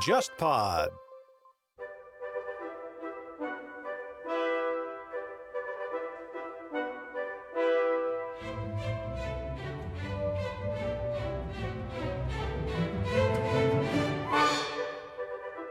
[0.00, 0.88] JustPod。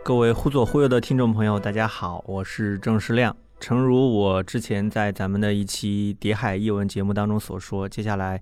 [0.03, 3.35] 各位忽左忽右的听众朋友，大家好，我是郑世亮。
[3.59, 8.39] 诚如我之前在咱们的一期《谍海译文》节目当中所说，接下来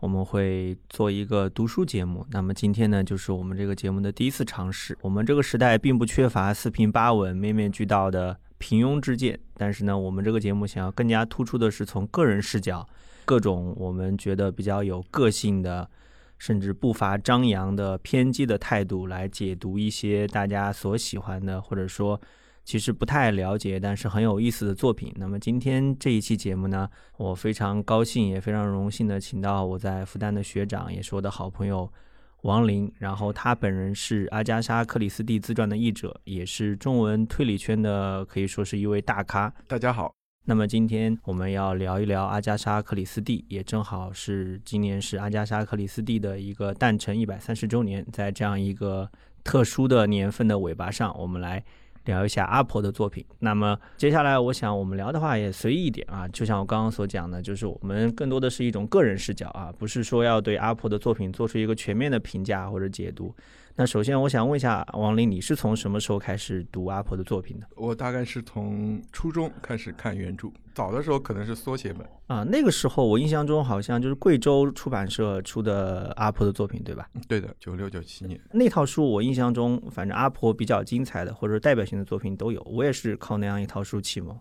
[0.00, 2.26] 我们会做一个读书节目。
[2.30, 4.96] 那么今天呢，就是我们这个节目的第一次尝试。
[5.00, 12.86] 我们这个时代并不缺乏四平八稳、面面俱到的平庸之见，但是呢，我们这个节目想要更加突出的是从个人视角，
[13.24, 15.88] 各种我们觉得比较有个性的。
[16.38, 22.20] 甚至不乏张扬的偏激的态度来解读一些大家所喜欢的，或者说
[22.66, 25.14] 其实不太了解但是很有意思的作品。
[25.16, 31.88] 那么今天这一期节目呢，我非常高兴也非常荣幸的请到我在复旦的学长，也是我的好朋友
[32.42, 32.92] 王林。
[32.98, 39.54] 然后他本人是阿加莎·克里斯蒂自传的译者，也是中文推理圈的可以说是一位大咖。
[39.68, 40.12] 大家好。
[40.44, 49.08] 那么今天我们要聊一聊阿加莎·克里斯蒂，也正好是今年是阿加莎·克里斯蒂的一个诞辰一百三十周年，在这样一个
[49.44, 51.64] 特殊的年份的尾巴上，我们来
[52.06, 53.22] 聊一下阿婆的作品。
[53.38, 63.34] 那么接下来我想我们聊的话也随意一点啊，就像我刚刚所讲的，就是我们更多的是一种个人视角啊，不是说要对阿婆的作品做出一个全面的评价或者解读。
[63.78, 67.66] 那首先，我想问一下王林，你是从什么时候开始读阿婆的作品的？
[67.76, 72.42] 我大概是从初中开始看原著，早的时候可能是缩写本啊。
[72.42, 77.06] 那个时候我印象中好像就是贵州出版社出的阿婆的作品，对吧？
[77.28, 84.34] 对的，九六九七年那套书，我印象中反正阿婆比较精彩的或者代表性的作品都有，我也是靠那样一套书启蒙。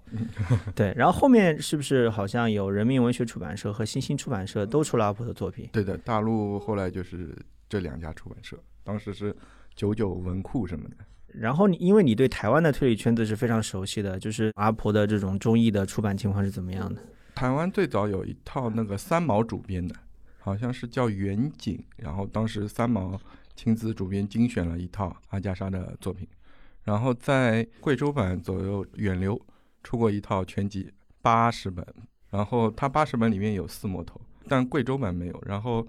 [0.73, 5.67] 对，然后后面是不是好像有人民文学出版社和新兴出版社都出了阿婆的作品？
[5.73, 7.37] 对的，大陆后来就是
[7.69, 8.57] 这两家出版社。
[8.83, 9.35] 当时是
[9.75, 10.95] 九九文库什么的，
[11.27, 17.01] 然后你因为你对台湾的推理圈子是非常熟悉的，就是阿婆的这种中译的出版情况是怎么样的？
[17.33, 19.95] 台湾最早有一套那个三毛主编的，
[20.39, 23.19] 好像是叫远景，然后当时三毛
[23.55, 26.27] 亲自主编精选了一套阿加莎的作品，
[26.83, 29.39] 然后在贵州版左右远流
[29.83, 30.89] 出过一套全集
[31.21, 31.85] 八十本，
[32.29, 35.85] 然后它八十本里面有四魔头，但贵州版没有，然后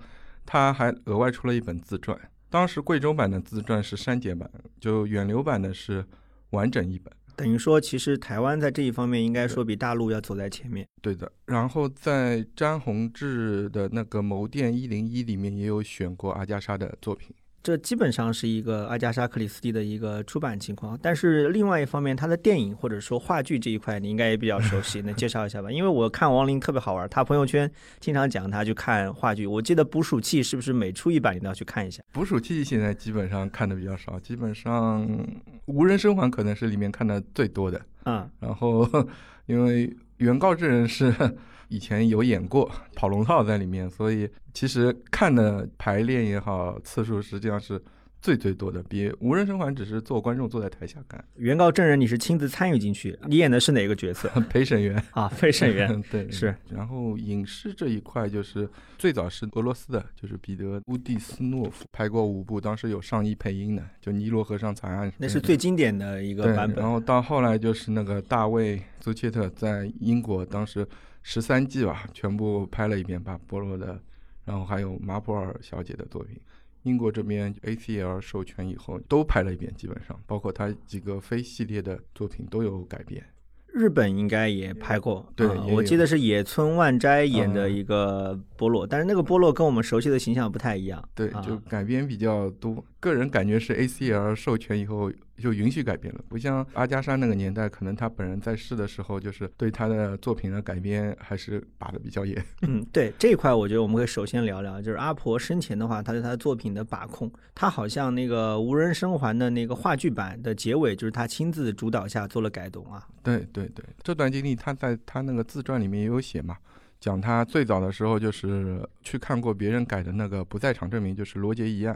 [0.47, 2.19] 他还额外出了一本自传。
[2.49, 4.49] 当时贵州版的自传是删减版，
[4.81, 6.07] 就远流版的是
[6.51, 7.13] 完整一本。
[7.35, 10.87] 等于说，其实台湾在这一方面应该说比大陆要走在前面。
[11.03, 11.31] 对的。
[11.45, 17.35] 然后在詹宏志的那个《谋电一零一》里面也有选过阿加莎的作品。
[17.67, 25.69] 这基本上是一个阿加莎·克里斯蒂的一个出版情况，但是另外一方面，他的电影或者说话剧这一块，你应该也比较熟悉， 能介绍一下吧？
[25.69, 27.69] 因为我看王林特别好玩，他朋友圈
[27.99, 29.49] 经常讲他去看话剧。
[29.49, 32.01] 我记得《捕鼠器》是不是每出一版你都要去看一下？
[32.13, 35.05] 《捕鼠器》现在基本上看的比较少，基本上
[35.65, 37.83] 《无人生还》可能是里面看的最多的。
[38.05, 38.89] 嗯，然后
[39.47, 41.15] 因为原告这人是。
[41.69, 47.83] 以前有演过跑龙套在里面，所以其实看的排练也好，次数实际上是。
[48.21, 51.25] 最最多的，比无人生还只是做观众坐在台下看。
[51.37, 54.29] 原告证人你是亲自参与进去，你演的是哪个角色？
[54.51, 56.55] 陪审员啊，陪审员 对是。
[56.69, 58.69] 然后影视这一块就是
[58.99, 66.83] 最早是俄罗斯的，就是彼得乌蒂斯诺夫拍过五部，当时有上亿配音的，就尼罗河上惨案，那是最经典的一个版本。
[66.83, 70.85] 然后到后来就是那个大卫租切特在英国，当时
[71.23, 74.01] 十三季吧，全部拍了一遍，把波罗的，
[74.45, 76.41] 然后还有马普尔小姐的作品。
[76.87, 83.23] 英国这边 ACL 授权以后，都拍了一遍，基本上包括他几个非系列的作品都有改编。
[83.67, 91.07] 日本应该也拍过，对，我记得是野村万斋演的一个波洛，但是那个波洛跟我们熟悉的形象不太一样。
[91.15, 92.83] 对，就改编比较多。
[93.01, 95.13] 个人感觉是 ACL 授权以后。
[95.37, 102.43] 就允许改编了，不像阿加莎那个年代，可能他本人在世的时候，就是对他的作品的改编还是把的比较严。
[102.63, 113.07] 嗯，对这一块，我觉得我们可以首先聊聊，就是阿婆生前的话，他对他的作品的把控，他好像那个《无人生还》的那个话剧版的结尾，就是他亲自主导下做了改动啊。
[113.23, 116.57] 对对对，这段经历他在他那个自传里面也有写嘛，
[116.99, 121.95] 讲他最早的时候就是去看过别人改的那个不在场证明，就是罗杰一案。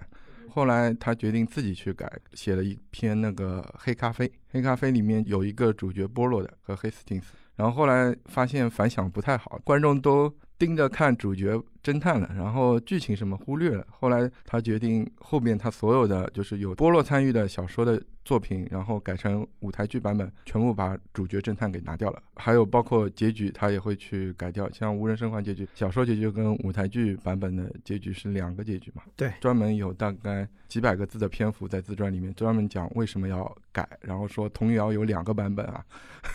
[0.50, 4.26] 后来他决定自己去改，写了一篇那个《黑咖啡》。
[4.50, 13.86] 《黑咖啡》里面有一个主角波洛的和黑斯汀斯，然后后来发现反响不太好，观众都盯着看主角侦探了，然后剧情什么忽略了。
[13.90, 22.22] 后来他决定后面他所有的就是有波洛参与的小说的作品，然后改成舞台剧版本，全部把主角侦探给拿掉了。
[22.36, 29.02] 还有包括结局，他也会去改掉，像无人生还结局，小说结局跟舞台剧版本的结局是两个结局嘛？
[29.16, 35.82] 对，专门有大概几百个字的篇幅在自传里面，专门讲为什么要改，然后说童谣有两个版本啊，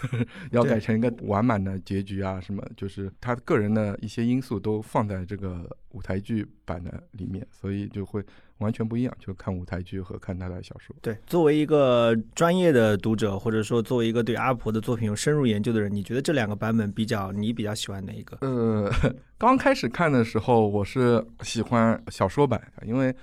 [0.50, 4.16] 要改成一个完满的结局啊，什么就是他个人的一些。
[4.16, 8.24] 些因素都放在这个舞台剧版的里面，所以就会
[8.58, 9.16] 完全不一样。
[9.20, 10.96] 就看舞台剧和看他的小说。
[11.02, 18.38] 对，作为一个专业的读者，或者说作为一个对阿婆的作品有深入研究的人，你觉得这两个版本比较，你比较喜欢哪一个？
[18.42, 18.92] 呃，
[19.38, 23.16] 刚开始看的时候，我是喜欢小说版，因为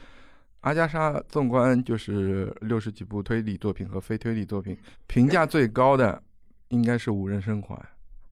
[0.61, 4.77] 阿加莎纵观就是六十几部推理作品和非推理作品，
[5.07, 6.23] 评价最高的
[6.69, 7.75] 应该是《五人生还》。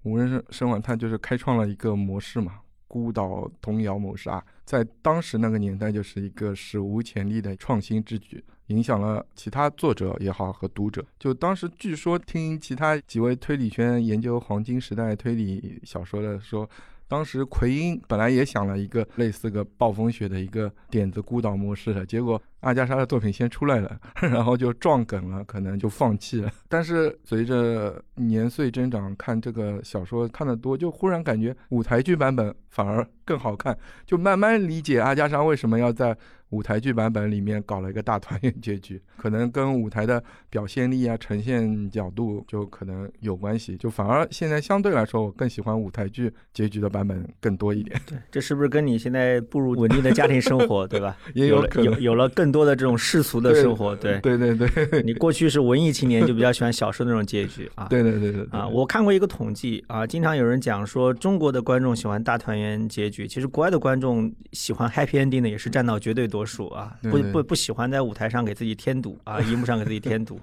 [0.03, 2.61] 无人生生还，它就是开创了一个模式嘛，
[2.91, 11.07] 孤岛童谣谋杀，在当时那个年代就是一个史无前例的创新之举，影响了其他作者也好和读者。
[11.17, 16.69] 就当时据说听其他几位推理圈研究黄金时代推理小说的说。
[17.11, 26.51] 当时奎因本来也想了一个类似个暴风雪的一个点子孤岛模式的，结果阿加莎的作品先出来了， 然后就撞梗了，可能就放弃了。
[26.69, 33.77] 但是随着年岁增长，看这个小说看得多，就忽然感觉舞台剧版本反而更好看，
[34.07, 36.17] 就慢慢理解阿加莎为什么要在。
[36.51, 43.77] 舞台剧版本里面搞了一个大团圆结局，可能跟舞台的表现力啊、呈现角度就可能有关系。
[43.77, 47.97] 就反而现在相对来说，我更喜欢舞台剧结局的版本更多一点。
[48.05, 51.17] 对，这是不是跟你现在步入稳定的家庭生活，对吧？
[51.35, 53.97] 也有有有了更多的这种世俗的生活。
[53.97, 55.03] 对对对对。
[55.03, 57.87] 你过去是文艺青年，就比较喜欢小说那种结局 啊。
[57.89, 58.47] 对对对对。
[58.51, 66.93] 啊，我看过一个统计啊，经常有人讲说中国的观众喜欢大团圆结局，其实国外的观众喜欢 happy ending 的也是占到绝对多数啊。
[67.03, 67.21] 不。
[67.31, 70.41] 不不喜欢在舞台上给自己添堵啊， 荧幕上给自己添堵，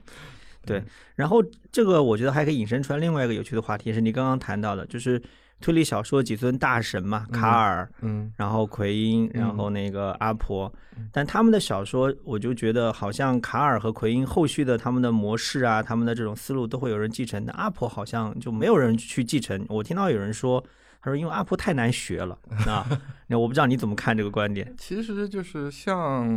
[0.66, 0.82] 对。
[1.16, 5.22] 然后这个我觉得还可以引申出来另外一个有趣的话题，是你刚刚谈到的，就是
[5.60, 10.72] 推理小说几尊大神嘛，卡尔，嗯，然后奎因，然后那个阿婆，
[11.12, 19.66] 但他们的小说，我就觉得好像卡尔和奎因后续的他们的模式啊，他们的这种思路都会有人继承，但阿婆好像就没有人去继承。
[19.70, 20.64] 我听到有人说。
[21.00, 22.84] 他说：“因为阿婆太难学了 啊，
[23.28, 24.74] 那我不知道你怎么看这个观点。
[24.78, 26.28] 其实就是像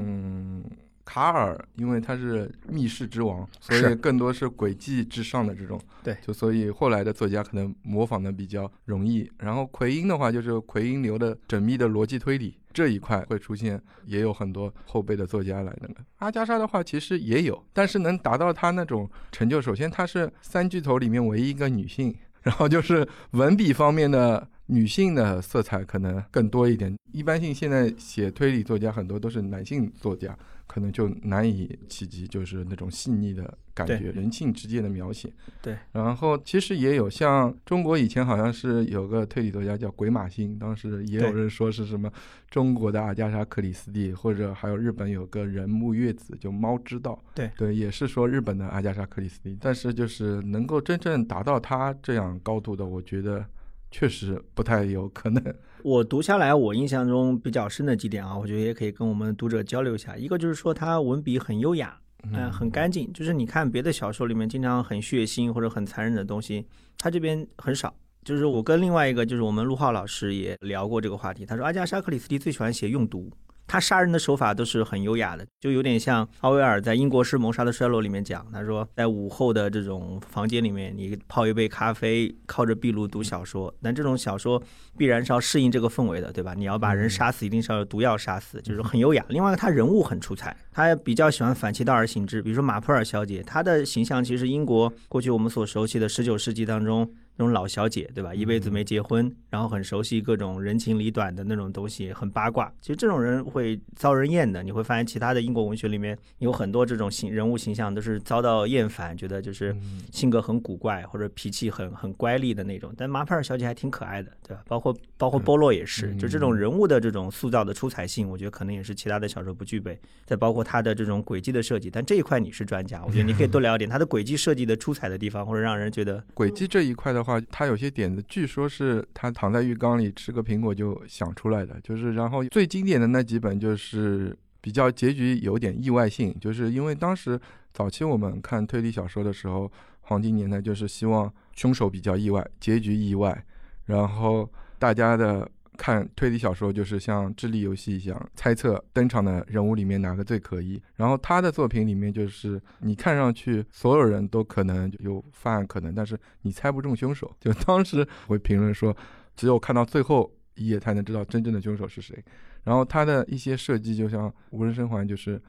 [1.10, 5.80] 卡尔，因为他是密室之王，所以更多是诡计之上的这种。
[6.04, 9.28] 对，就所以后来的作家可能模仿的比较容易。
[9.38, 15.96] 然后奎因的话，就是奎因流的缜密的逻辑推理这一块会出现，也有很多后辈的作家来那个。
[16.18, 26.96] 阿加莎的话其实也有，但是能达到他那种成就，首先她是三巨头里面唯一一个女性。”然后就是文笔方面的女性的色彩可能更多一点。
[27.12, 30.34] 一般性现在写推理作家很多都是男性作家，
[30.70, 35.32] 可能就难以企及就是那种细腻的感觉，人性之间的描写。
[35.60, 35.76] 对。
[35.90, 42.08] 然后其实也有像中国以前好像是有个推理作家叫鬼马星，当时也有人说是什么
[42.48, 47.20] 中国的阿加莎克里斯蒂，或者还有日本有个人木月子就猫知道。
[47.34, 53.44] 对对，也是说日本的阿加莎克里斯蒂，但是就是能够真正达到他这样高度的，我觉得。
[53.92, 55.42] 确实不太有可能。
[55.84, 60.16] 我读下来，我印象中比较深的几点啊，我觉得也可以跟我们读者交流一下。
[60.16, 61.98] 一个就是说，他文笔很优雅，
[62.32, 63.12] 嗯，很干净。
[63.12, 66.66] 就是你看别的小说里面，经常很血腥或者很残忍的东西，
[66.98, 67.94] 他这边很少。
[68.24, 71.46] 就是我跟另外一个，就是我们陆浩老师也聊过这个话题。
[71.46, 73.30] 他说，阿加莎·克里斯蒂最喜欢写用毒。
[73.70, 83.72] 他杀人的手法都是很优雅的，就有点像奥威尔在《英国式谋杀的衰落》里面讲，他说在午后的这种房间里面，你泡一杯咖啡，靠着壁炉读小说。
[83.80, 84.60] 但这种小说
[84.98, 86.52] 必然是要适应这个氛围的，对吧？
[86.52, 89.24] 你要把人杀死，一定是要有毒药杀死，就是很优雅。
[89.28, 92.42] 另外，他人物很出彩，他比较喜欢反其道而行之。
[92.42, 97.08] 比如说马普尔小姐，她的形象其实英国过去我们所熟悉的十九世纪当中。
[97.40, 98.34] 那种老小姐，对吧？
[98.34, 102.70] 一辈子没结婚，然后很熟悉各种人情理短的那种东西，很八卦。
[102.82, 104.62] 其实这种人会遭人厌的。
[104.62, 109.74] 你会发现，其他的英国文学里面有很多这种形人物形象都是遭到厌烦，觉得就是
[110.12, 112.92] 性格很古怪或者脾气很很乖戾的那种。
[112.94, 114.62] 但马普尔小姐还挺可爱的，对吧？
[114.68, 119.98] 包括包括波洛也是，就这种人物的这种塑造的出彩性，我觉得可能也是其他的小说不具备。
[120.26, 127.29] 再包括他的这种轨迹的设计，但这一块你是专家，我觉得你可以多聊点他的轨迹设计的出彩的地方，或者让人觉得轨迹这一块的话。
[127.50, 137.38] 他有些点子，据说是他躺在浴缸里吃个苹果就想出来的，就是然后最经典的那几本就是比较结局有点意外性，就是因为当时
[137.74, 139.70] 早期我们看推理小说的时候，
[140.00, 143.44] 黄金年代就是希望凶手比较意外，结局意外，
[143.84, 145.46] 然后大家的
[145.80, 150.78] 看推理小说就是像智力游戏一样，猜测登场的人物里面哪个最可疑。
[150.94, 157.34] 然后他的作品里面就是你看上去所有人都可能有犯案可能，但是你猜不中凶手。
[157.40, 158.94] 就当时会评论说，
[159.34, 162.22] 只有看到最后一页才能知道真正的凶手是谁。
[162.62, 165.40] 然后他的一些设计就像无人生还，就是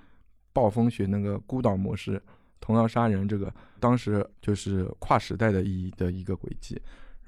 [0.54, 2.22] 暴风雪那个孤岛模式。
[2.62, 6.80] 同样杀人，这个当时就是跨时代的意义的一个轨迹，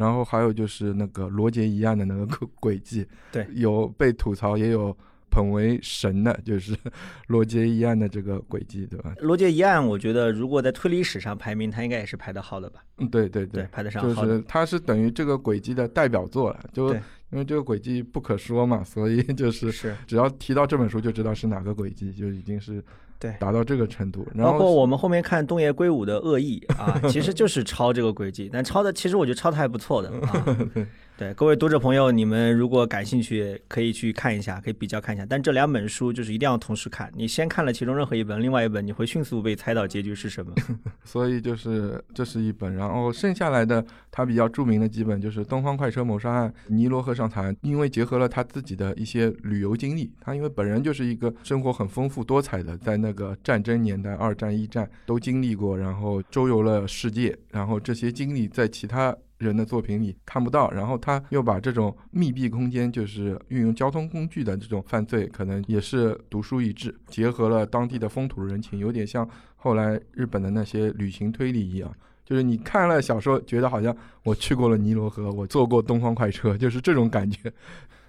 [0.03, 2.25] 然后还有就是那个罗杰一案的那个
[2.60, 4.95] 轨迹， 对，有被吐槽，也有
[5.31, 6.75] 捧为神的，就是
[7.27, 9.15] 罗杰一案的这个轨迹，对吧？
[9.19, 12.83] 罗杰一案，我觉得如果在推理史上排名，他应该也是排得好的吧？
[12.98, 16.93] 嗯，对对对，排得上号就是它是等于这个轨迹的代表作了，就
[17.31, 22.83] 因为这个轨迹不可说嘛，所以 就是是只要提到这本书就知道是哪个轨迹，就已经是。
[23.20, 30.58] 对，达到这个程度，包括我们后面看东野圭吾的《恶意》啊， 其实就是抄这个轨迹，但抄的其实我觉得抄的还不错的啊。
[31.15, 35.24] 对各位读者朋友，你们如果感兴趣，可以去看一下，可以比较看一下。
[35.24, 40.51] 但这两本书就是一定要同时看，你先看了其中任何一本，另外一本你会迅速被猜到结局是什么。
[41.05, 59.15] 所以就是这是一本，然后剩下来的他比较著名的几本就是《东方快车谋杀案》《尼罗河上谈》，因为结合了他自己的一些旅游经历，他因为本人就是一个生活很丰富多彩的，在那个战争年代，二战、一战都经历过，然后周游了世界，然后这些经历在其他。
[59.43, 71.93] 人的作品里看不到，然后他又把这种密闭空间，就是运用交通工具的这种犯罪，可能也是独树一帜，结合了当地的风土人情，有点像后来日本的那些旅行推理一样，
[72.25, 77.51] 就是你看了小说，觉得好像我去过了尼罗河，我坐过东方快车，就是这种感觉。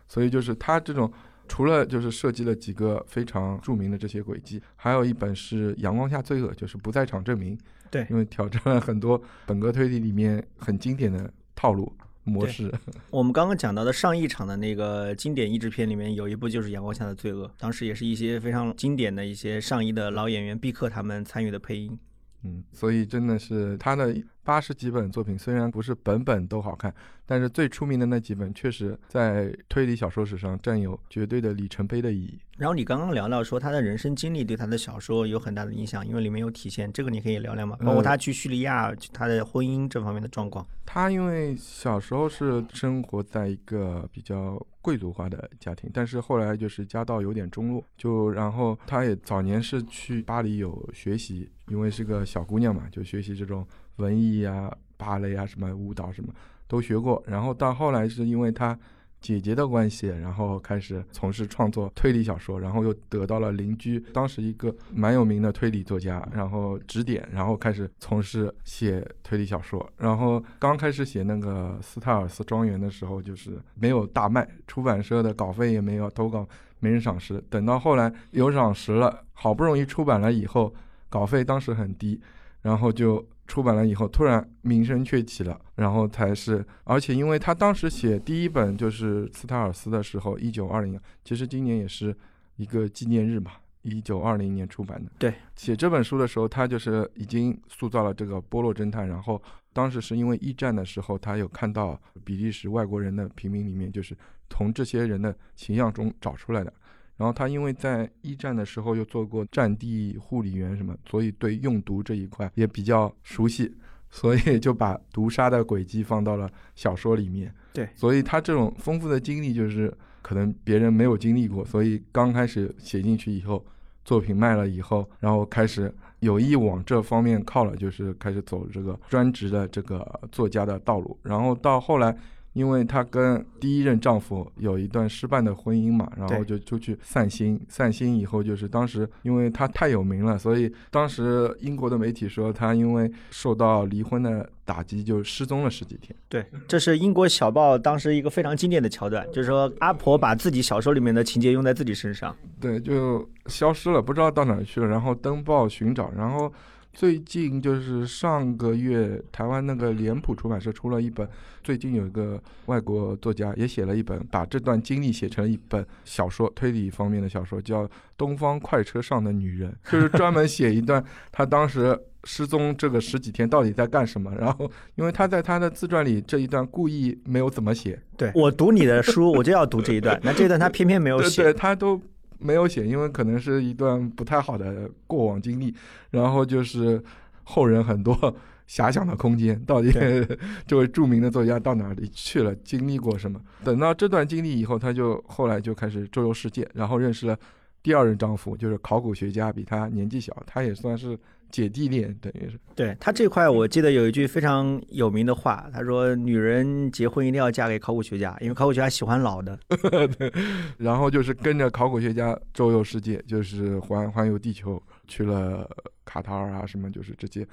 [0.06, 1.10] 所以就是他这种，
[1.48, 7.58] 除了就是设计了几个非常著名的这些轨迹，还有一本是《阳光下罪恶》，就是不在场证明。
[7.94, 11.92] 对，因为挑战了很多本格推理里面很经典的套路
[12.24, 12.72] 模式。
[13.10, 21.96] 我们刚刚讲到的上一场的那个经典译制片里面，有一部就是《阳光下的罪恶》，当时也是一些非常经典的一些上亿的老演员毕克他们参与的配音。
[22.42, 26.94] 嗯，所以真的是他的八十几本作品，虽然不是本本都好看，
[27.26, 32.38] 但是最出名的那几本，确实在推理小说史上占有绝对的里程碑的意义。
[32.56, 37.76] 然后你刚刚聊到说他的人生经历对他的小说有很大的影响，因为里面有体现，这个你可以聊聊吗？
[37.80, 40.64] 包括他去叙利亚，他的婚姻这方面的状况。
[40.86, 51.48] 他因为小时候是生活在一个比较贵族化的家庭，但是后来就是家道有点中落，就然后他也早年是去巴黎有学习。
[51.68, 56.32] 因为是个小姑娘嘛，就学习这种文艺啊、芭蕾啊、什么舞蹈什么
[56.66, 57.22] 都学过。
[57.26, 58.78] 然后到后来是因为他
[59.20, 69.90] 姐姐的关系，然后开始从事创作推理小说，然后又得到了邻居当时一个蛮有名的推理作家，然后指点，然后开始从事写推理小说。
[69.96, 76.46] 然后刚开始写那个斯泰尔斯庄园的时候，就是没有大卖，出版社的稿费也没有投稿，
[76.80, 77.42] 没人赏识。
[77.48, 80.74] 等到后来有赏识了，好不容易出版了以后。
[81.08, 82.20] 稿费当时很低，
[82.60, 92.16] 然后就出版了以后，突然名声鹊起了，然后才是，而且因为他当时写第一本就是斯塔尔斯的时候，一九二零，其实今年也是
[92.56, 95.10] 一个纪念日嘛，一九二零年出版的。
[95.18, 99.40] 对，写这本书的时候，他就是已经塑造了这个波洛侦探，然后
[99.72, 104.16] 当时是因为一战的时候，他有看到比利时外国人的平民里面，就是
[104.48, 106.72] 从这些人的形象中找出来的。
[107.16, 113.72] 然后他因为在一战的时候又做过战地护理员什么，所以对用毒这一块也比较熟悉，
[114.10, 117.54] 所以就把毒杀的轨迹放到了小说里面。
[117.72, 123.64] 对，所以他这种丰富的经历就是可能别人没有经历过，所以刚开始写进去以后，
[124.04, 132.16] 作品卖了以后，然后开始有意往这方面靠了，就是开始走这个专职的这个作家的道路，然后到后来。
[132.54, 137.60] 因为她跟第一任丈夫有一段失败的婚姻嘛，然后就出去散心。
[137.68, 146.16] 散心以后，就是当时因为她太有名了，所以当时英国的媒体说她因为受到离婚的打击，就失踪了十几天。
[146.28, 152.34] 对，这是英国小报当时一个非常经典的桥段，就是说阿婆把自己小说里面的情节用在自己身上。
[152.60, 156.52] 对，就消失了，不知道到哪去了，然后登报寻找，然后。
[156.94, 161.28] 最近就是上个月，台湾那个脸谱出版社出了一本，
[161.62, 167.84] 最近有一个外国作家也写了一本，把这段经历写成一本小说，推理方面的小说，叫
[168.16, 174.32] 《东方快车上的女人》，就是专门写一段他当时失踪这个十几天到底在干什么。
[174.36, 178.00] 然后，因为他在他的自传里这一段故意没有怎么写。
[178.16, 182.00] 对我读你的书，我就要读这一段，那这段他偏偏没有写，对他都。
[182.44, 185.74] 没有写，因为可能是一段不太好的过往经历，
[186.10, 187.02] 然后就是
[187.42, 188.14] 后人很多
[188.68, 189.90] 遐想的空间，到底
[190.66, 193.40] 这位著名的作家到哪里去了，经历过什么？
[193.64, 197.38] 等到这段经历以后，他就后来就开始周游世界，然后认识了
[197.84, 201.16] 第二任丈夫，就是考古学家，比他年纪小，他也算是
[201.50, 202.58] 姐弟恋，等于是。
[202.74, 209.58] 对他这块，我记得有一句非常有名的话，他说：“女人结婚一定要嫁给考古学家，因为考古学家喜欢老的。
[209.68, 210.32] 对，
[210.78, 215.70] 然后就是跟着考古学家周游世界，就是环环游地球，去了
[216.06, 217.46] 卡塔尔啊，什么就是这些。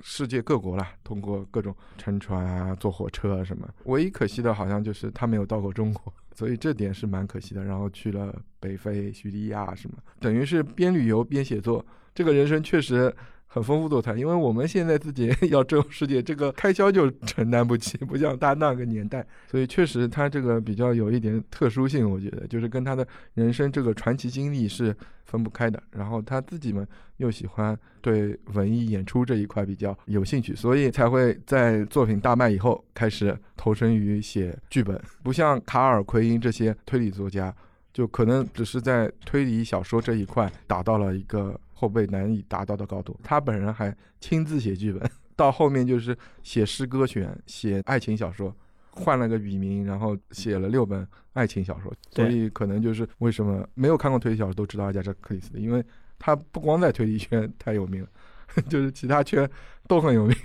[0.00, 3.68] 世界各国了，通过各种乘船啊、坐火车啊什么。
[3.86, 7.64] 唯一可惜的，好像就是他没有到过中国，所以这点是蛮可惜的。
[7.64, 11.84] 然后去了北非、叙利亚什么，等于是边旅游边写作。
[12.14, 13.12] 这个人生确实。
[13.50, 25.82] 很丰富多彩，因为我们现在自己 要周游世界，这个开销就承担不起，不像他那个年代，所以确实他这个比较有一点特殊性，我觉得就是跟他的人生这个传奇经历是分不开的。
[25.90, 26.86] 然后他自己们
[27.16, 37.54] 又喜欢对文艺演出这一块比较有兴趣，所以才会在作品大卖以后开始投身于写剧本，不像卡尔奎因这些推理作家，
[37.94, 41.58] 就可能只是在推理小说这一块达到了一个。
[41.78, 48.52] 后辈难以达到的高度，他本人还亲自写剧本，到后面就是写诗歌选、写爱情小说，
[48.90, 51.94] 换了个笔名，然后写了六本爱情小说。
[52.10, 55.84] 所以可能就是为什么没有看过推理小说都知道阿加莎·克里斯蒂，因为
[56.18, 58.08] 他不光在推理圈太有名了，
[58.68, 59.48] 就是其他圈
[59.86, 60.36] 都很有名，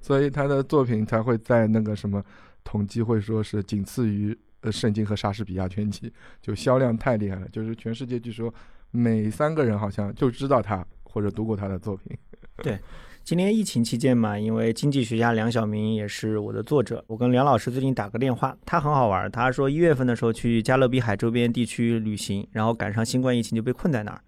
[0.00, 2.24] 所以他的作品才会在那个什么
[2.64, 6.10] 统计会说是仅次于呃圣经和莎士比亚全集，
[6.40, 8.52] 就销量太厉害了，就是全世界据说。
[8.92, 12.16] 每三个人好像就知道他或者读过他的作品。
[12.58, 12.78] 对，
[13.24, 24.20] 今年疫情期间嘛，因为经济学家梁晓明也是我的作者，我跟梁老师最近打个电话，他很好玩，他说一月份的时候去加勒比海周边地区旅行，然后赶上新冠疫情就被困在那儿，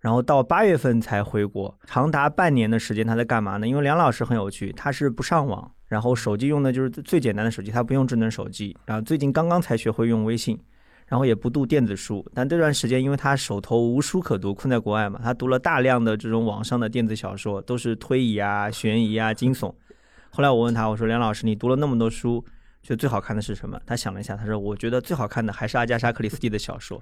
[0.00, 3.66] 然后到八月份才回国，长达半年的时间他在干嘛呢？
[3.66, 10.56] 因为梁老师很有趣，他是不上网，然后手机用的就是最简单的手机，他不用智能手机，然后最近刚刚才学会用微信。
[11.06, 19.72] 然后也不读电子书，但这段时间因为他手头无书可读，困在国外嘛，他读了大量的这种网上的电子小说，都是推理啊、悬疑啊、惊悚。
[20.30, 22.44] 后来我问他，我说梁老师，你读了那么多书，
[22.82, 23.80] 觉得最好看的是什么？
[23.86, 27.00] 他想了一下，他说，我觉得最好看的还是阿加莎·克里斯蒂的小说。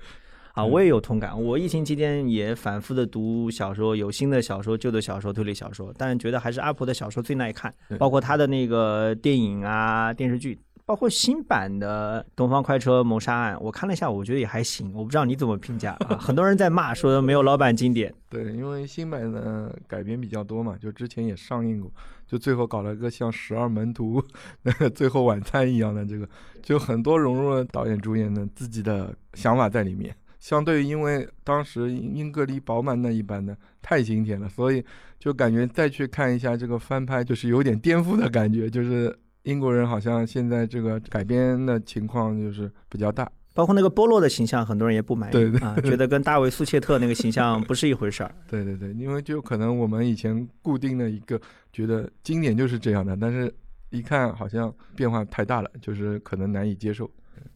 [0.53, 10.57] 啊，我也有同感，我疫情期间也反复的读小说，有新的小说、旧的小说、推理小说，但是觉得还是阿婆的小说最耐看，包括他的那个电影啊、电视剧。
[10.87, 14.93] 包括新版的《东方快车谋杀案》，我看了一下，我觉得也还行。
[14.95, 16.19] 我不知道你怎么评价啊？
[16.19, 18.15] 很多人在骂，说没有老版经典。
[18.29, 21.91] 对，因为新版的改编比较多嘛，就之前也上映过，
[22.27, 24.21] 就最后搞了个像《十二门徒》
[24.63, 26.29] 那个《最后晚餐》一样的这个，
[26.63, 30.15] 就很多融入了导演主演的自己的想法在里面。
[30.39, 34.85] 相对于因为当时英格丽饱满那一版的太经典了，所以
[35.19, 39.19] 就感觉再去看一下这个翻拍，就是有点颠覆的感觉，就是。
[39.45, 48.35] 英国人好像现在这个改编的情况就是比较大，包括那个波洛的形象，很多人也不满意啊，觉得跟大卫苏切特那个形象不是一回事儿。
[48.49, 51.41] 对对对，因为就可能我们以前固定的一个
[51.73, 53.55] 觉得经典就是这样的，但是
[53.91, 57.11] 一看好像变化太大了，就是可能难以接受。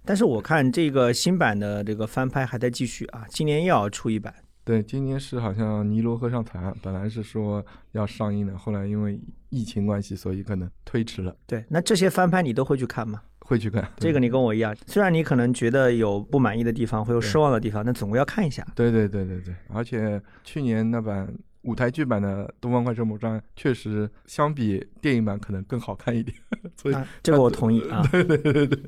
[0.04, 4.34] 但是我看这个新版的这个翻拍还在继续啊，今年又要出一版。
[4.68, 11.34] 对，今年是好像《尼罗河上惨案》本来是说要上映的，后来因为疫情关系，所以可能推迟了。
[11.46, 13.22] 对，那这些翻拍你都会去看吗？
[13.40, 13.90] 会去看。
[13.96, 18.62] 这个你跟我一样，虽然你可能觉得有不满意的地方，会有失望的地方，但总归要看一下。
[18.74, 21.26] 对对对对对，而且去年那版。
[21.62, 26.36] 舞台剧版的《东方快车谋杀案》确实相比电影版可能更好看一点，
[26.76, 28.06] 所以这个我同意啊。
[28.10, 28.78] 对对对对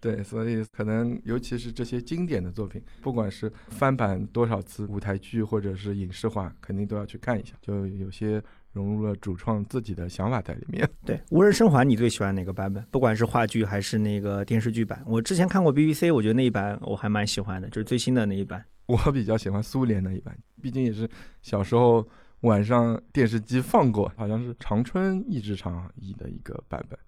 [0.00, 7.54] 对，所以可能尤其是这些经典的作品，不管是翻版多少次舞台剧或者是影视化，肯定都要去看一下。
[7.60, 10.88] 就有些融入了主创自己的想法在里面。
[11.04, 12.82] 对《无人生还》，你最喜欢哪个版本？
[12.90, 18.64] 不管是话剧还是那个电视剧版，我之前看过 BBC，我觉得那一版我还蛮喜欢的，就是最新的那一版。
[18.86, 21.08] 我比较喜欢苏联那一版，毕竟也是
[21.40, 22.06] 小时候
[22.40, 26.98] 晚上电视机放过，好像是长春译制厂译的一个版本。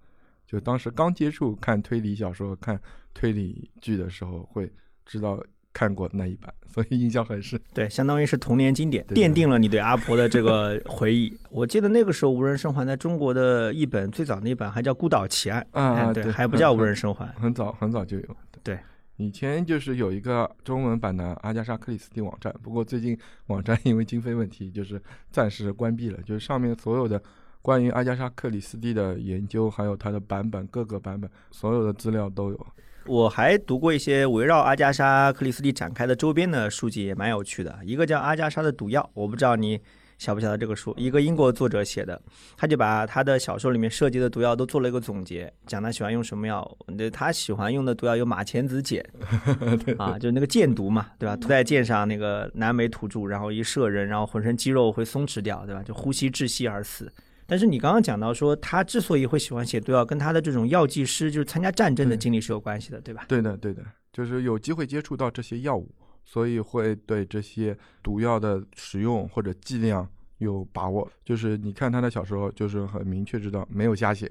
[0.47, 2.81] 就当时刚接触看推理小说、看
[3.13, 4.73] 推理剧的时候，会
[5.05, 7.61] 知道看过那一版，所以印象很深。
[7.75, 11.37] 对，相当于是童年经典，奠定了你对阿婆的这个回忆。
[11.51, 18.37] 我记得那个时候《无人生还》在中国的译本最早那版还叫《孤岛奇案》啊，对，还不叫《无人生还》，很早很早就有。
[18.63, 18.79] 对。
[19.17, 25.01] 以前就是有一个中文版的阿加莎·克里斯蒂网站，不过最近网站因为经费问题，就是
[25.31, 26.21] 暂时关闭了。
[26.23, 27.21] 就是上面所有的
[27.63, 32.67] 关于阿加莎·克里斯蒂的研究，还有它的版本，各个版本所有的资料都有。
[33.07, 37.79] 我还读过一些围绕阿加莎·克里斯蒂展开的周边的书籍，也蛮有趣的。
[37.85, 39.81] 一个叫《阿加莎的毒药》，我不知道你
[40.19, 40.95] 晓不晓得这个书？
[40.97, 42.21] 一个英国作者写的，
[42.57, 46.77] 他就把他的小说里面涉及的毒药都做了一个总结，讲他喜欢用什么药。
[46.97, 49.05] 对他喜欢用的毒药有马钱子碱，
[49.99, 51.37] 啊，就是那个箭毒嘛，对吧？
[51.37, 55.83] 涂在箭上，那个南美土著，然后一射人，然后浑身肌肉会松弛掉，对吧？
[55.83, 57.13] 就呼吸窒息而死。
[57.49, 63.25] 但是你刚刚讲到说，他之所以会喜欢写毒药，跟他的这种药剂师，就是参加战争的经历是有关系的，对吧？
[63.29, 65.89] 对的，对的，就是有机会接触到这些药物，
[66.27, 70.07] 所以会对这些毒药的使用或者剂量
[70.39, 71.11] 有把握。
[71.25, 74.31] 就是你看他的小说，就是很明确知道没有瞎写。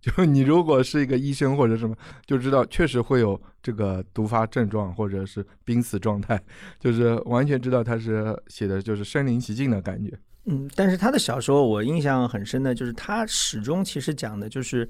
[0.00, 6.40] 就你如果是一个医生或者什么，就知道确实会有这个毒发症状或者是濒死状态，
[6.78, 10.16] 就是完全知道他是写的就是身临其境的感觉。
[10.44, 14.88] 嗯，但是他的小说我印象很深的，就是他始终其实讲的就是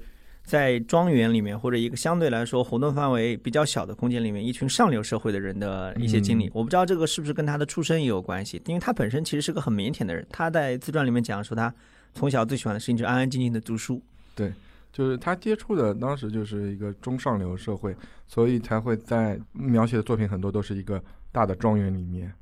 [0.49, 6.49] 在庄园里面或者一个相对来说活动范围比较小的空间里面，一群上流社会的人的一些经历。
[6.55, 10.25] 我不知道这个是不是跟他的出身也有关系，因为他本身其实是个很腼腆的人。
[10.31, 11.71] 他在自传里面讲说，他
[12.15, 14.01] 从小最喜欢的事情就是安安静静的读书。
[14.33, 14.51] 对，
[14.91, 20.99] 就是他接触的当时就是一个中上流社会，所以才会在描写的作品很多都是一个
[21.31, 22.33] 大的庄园里面。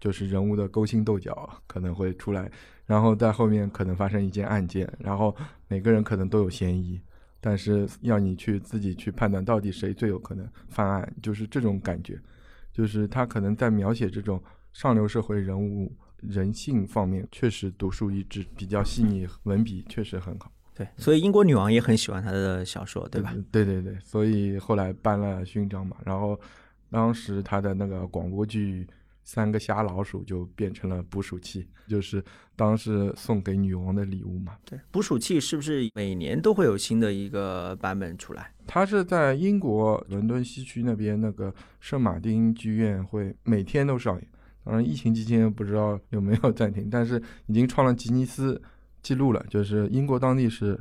[0.00, 2.50] 就是人物的勾心斗角可能会出来，
[2.86, 5.32] 然后在后面可能发生一件案件，然后
[5.68, 7.00] 每个人可能都有嫌疑，
[7.44, 12.16] 但是要你去自己去判断到底谁最有可能犯案，就是这种感觉。
[12.72, 14.40] 就是他可能在描写这种
[14.72, 20.52] 上流社会人物人性方面，确实独树一帜，比较细腻，文笔确实很好。
[20.72, 23.34] 对，所以英国女王也很喜欢他的小说，对吧？
[23.50, 26.40] 对对对，所以后来颁了勋章嘛，然后
[26.90, 28.86] 当时他的那个广播剧。
[29.24, 32.22] 三个瞎老鼠就变成了捕鼠器，就是
[32.56, 34.56] 当时送给女王的礼物嘛。
[34.64, 38.52] 对，捕鼠器是不是每年都会有新的一个版本出来？
[38.66, 44.28] 它是在英国伦敦西区那边那个圣马丁剧院会每天都上演。
[44.64, 48.60] 当然，疫情期间不知道有没有暂停，但是已经创了吉尼斯
[49.02, 50.78] 记录了，就是英国当地是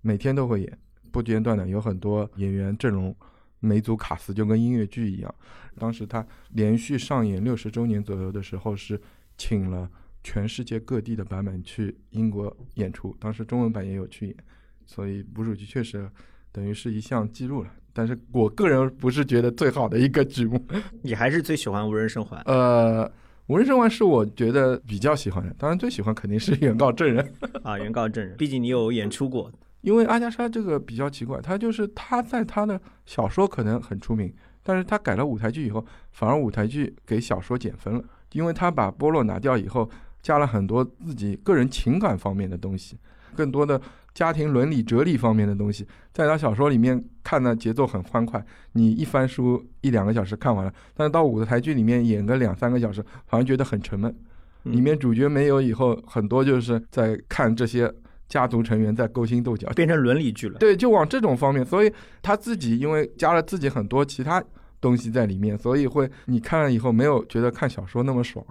[0.00, 0.78] 每天都会演，
[1.12, 3.14] 不间断的，有很多演员阵容。
[3.62, 5.32] 每组卡斯就跟音乐剧一样，
[5.78, 9.00] 当时他连续上演六十周年左右的时候，是
[9.38, 9.88] 请了
[10.24, 14.36] 全世界各地的版本去英国演出，当时中文版也有去演，
[14.84, 16.10] 所以捕鼠器确实
[16.50, 17.70] 等于是一项记录了。
[17.92, 20.60] 但是我个人不是觉得最好的一个剧目，
[21.00, 22.42] 你还是最喜欢无人生还？
[22.46, 23.10] 呃，
[23.46, 29.52] 无人生还是我觉得比较喜欢的，当然最喜欢肯定是原告证人啊，原告证人，毕竟你有演出过。
[29.82, 39.90] 因为阿加莎这个比较奇怪，他就是他在他的小说可能很出名，但是他改了舞台剧以后，反而舞台剧给小说减分了，因为他把波洛拿掉以后，
[40.22, 42.96] 加了很多自己个人情感方面的东西，
[43.34, 43.80] 更多的
[44.14, 48.40] 家庭伦理哲理方面的东西，在他小说里面看的节奏很欢快，
[48.74, 54.14] 你一翻书一两个小时看完了，但是到舞台剧里面演个两三个小时，反而觉得很沉闷，
[54.62, 57.92] 里面主角没有以后，很多就是在看这些。
[58.32, 60.58] 家族成员在勾心斗角，变成伦理剧了。
[60.58, 61.92] 对，就往这种方面，所以
[62.22, 64.42] 他自己因为加了自己很多其他
[64.80, 68.42] 东西在里面，所以会你看了以后没有觉得看小说那么爽。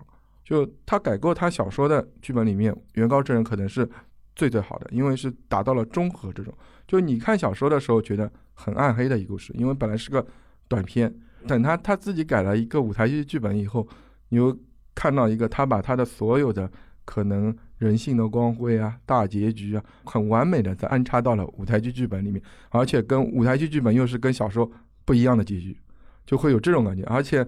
[0.46, 3.90] 就他改过他小说的剧本里面，原告证人可能是
[4.36, 6.54] 最最好的，因为是达到了中和这种。
[6.88, 10.24] 就你看小说的时候觉得很暗黑的一个故事，因为本来是个
[10.68, 11.12] 短片，
[11.48, 13.88] 等他他自己改了一个舞台剧剧本以后，
[14.30, 14.56] 你又
[14.94, 16.70] 看到一个他把他的所有的
[17.04, 17.56] 可能。
[17.82, 22.40] 人性的光辉啊，大结局啊，很完美的在安插到了舞台剧剧本里面，
[22.70, 24.72] 而且跟舞台剧剧本又是跟小说
[25.04, 25.76] 不一样的结局，
[26.24, 27.04] 就会有这种感觉。
[27.06, 27.44] 而且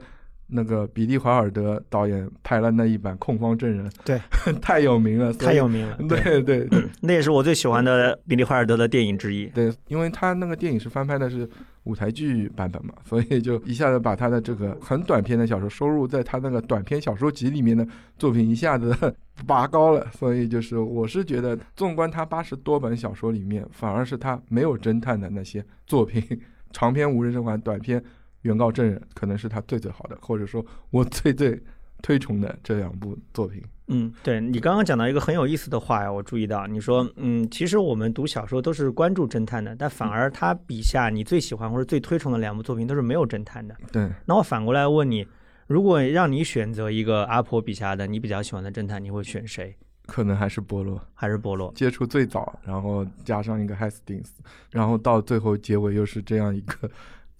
[0.47, 4.19] 那个比利华尔德导演拍了那一版《控方证人》，对，
[4.59, 5.95] 太有名了，太有名了。
[6.09, 6.67] 对对，
[7.01, 9.45] 那也是我最喜欢的比利华尔德的电影之一。
[9.45, 11.47] 对，因为他那个电影是翻拍的是。
[11.83, 17.85] 舞台剧版本嘛，所以就一下子把他的这个很短篇的小说收入在他那个短篇小说集里面的
[18.17, 18.95] 作品一下子
[19.45, 20.07] 拔高了。
[20.11, 26.23] 所以就是我是觉得，纵观他八十多本小说里面，反而是他没有侦探的那些作品，
[26.71, 27.99] 长篇《无人生还》，短篇
[28.43, 31.61] 《原告证人》，可能是他最最好的，或者说我最最
[32.01, 33.61] 推崇的这两部作品。
[33.87, 43.75] 嗯，对你刚刚讲到一个很有意思的话呀，我注意到你说，嗯，其实我们读小说都是关注侦探的，但反而他笔下你最喜欢或者最推崇的两部作品都是没有侦探的。
[43.91, 45.27] 对，那我反过来问你，
[45.67, 49.75] 如果让你选择一个阿婆笔下的你比较喜欢的侦探，你会选谁？
[50.05, 54.27] 可能还是波洛，还是波洛接触最早，然后加上一个 Hastings，，
[54.71, 56.89] 然后到最后结尾又是这样一个。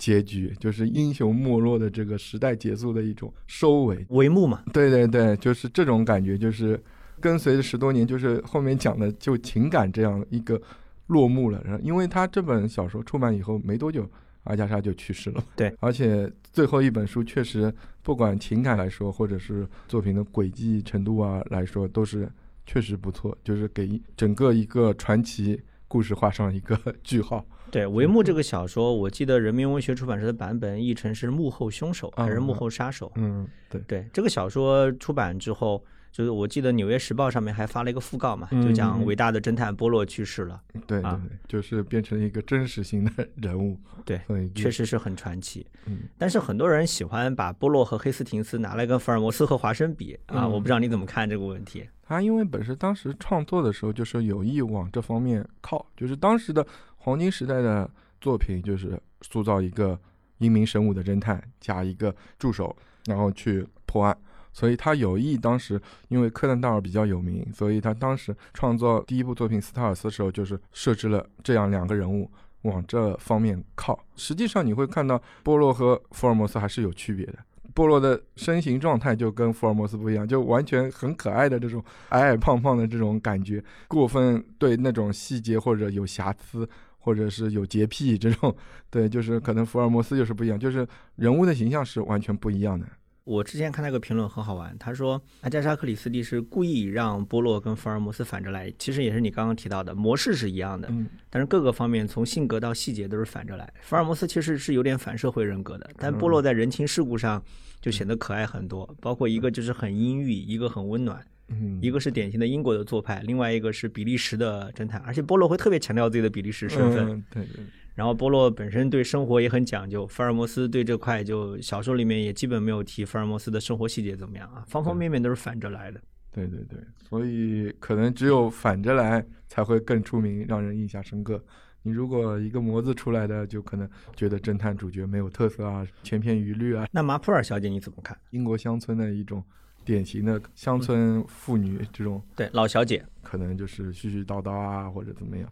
[0.04, 4.62] 结局就是英雄没落的这个时代结束的一种收尾帷幕嘛？
[4.74, 6.78] 对对对，就是这种感觉，就是
[7.22, 10.62] 跟随着十多年，就是后面讲的就情感这样一个
[11.08, 11.62] 落幕了。
[11.64, 14.06] 然后，因为他这本小说出版以后没多久，
[14.44, 15.42] 阿加莎就去世了。
[15.56, 22.30] 对，而且最后一本书确实不管情感来说，或者是作品的轨迹程度啊来说，都是
[22.66, 25.62] 确实不错，就是给整个一个传奇
[25.94, 27.46] 故事画上一个句号。
[27.70, 33.12] 对《帷幕》这个小说，我记得人民文学出版社的版本译成是幕后凶手还是幕后杀手？
[33.14, 41.12] 嗯，对，对，这个小说出版之后，就是我记得《纽约时报》上面还发了一个讣告嘛，就讲嗯伟大的侦探波洛去世了，对对
[41.48, 43.78] 就是变成一个真实性的人物。
[44.04, 44.20] 对
[44.56, 45.64] 确，实是很传奇。
[45.86, 51.88] 嗯，但是很多人喜欢把波洛和黑斯廷斯拿来跟福尔摩斯和华生比啊，嗯我不知道你怎么看这个问题。
[52.14, 56.66] 他因为本身当时创作的时候就是有意往这方面靠，就是当时的
[56.98, 57.90] 黄金时代的
[58.22, 60.00] 作品，就是塑造一个
[60.38, 64.16] 英明神武的侦探加一个助手，然后去破案。
[64.52, 72.30] 所以他有意当时因为柯南道尔比较有名，所以他当时创作第一部作品《斯塔尔斯》的时候，就是设置了这样两个人物
[72.62, 74.00] 往这方面靠。
[74.16, 77.40] 实际上你会看到波洛和福尔摩斯还是有区别的。
[77.74, 86.68] 波罗的身形状态就跟福尔摩斯不一样，就完全很可爱的这种矮矮胖胖的这种感觉，过分对那种细节或者有瑕疵，
[87.00, 88.56] 或者是有洁癖这种，
[88.90, 92.86] 对，就是可能福尔摩斯就是不一样，就是人物的形象是完全不一样的。
[93.26, 103.72] 我之前看到一个评论很好玩，他说阿加莎·克里斯蒂是故意让波洛跟福尔摩斯反着来，其实也是你刚刚提到的模式是一样的，嗯，但是各个方面从性格到细节都是反着来。
[103.82, 107.42] 福尔摩斯其实是有点反社会人格的，但波洛在人情世故上
[107.80, 117.08] 就显得可爱很多，包括一个就是很阴郁，一个很温暖，嗯，一个是典型的英国的做派，另外一个是比利时的侦探，而且波洛会特别强调自己的比利时身份。
[117.10, 117.64] 嗯、对对，
[117.96, 126.02] 然后波洛本身对生活也很讲究，福尔摩斯对这块就小说里面也基本没有提福尔摩斯的生活细节怎么样啊，方方面面都是反着来的。
[126.32, 131.40] 对对对，所以可能只有反着来才会更出名，让人印象深刻。
[131.84, 136.88] 你如果一个模子出来的，就可能觉得侦探主角没有特色啊，千篇一律啊。
[136.92, 138.18] 那马普尔小姐你怎么看？
[138.32, 139.44] 英国乡村的一种
[139.86, 145.48] 典型的乡村妇女，这种对，老小姐，可能就是絮絮叨叨啊，或者怎么样，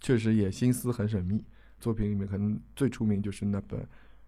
[0.00, 1.42] 确实也心思很缜密。
[1.80, 3.80] 作品里面可能最出名就是那本《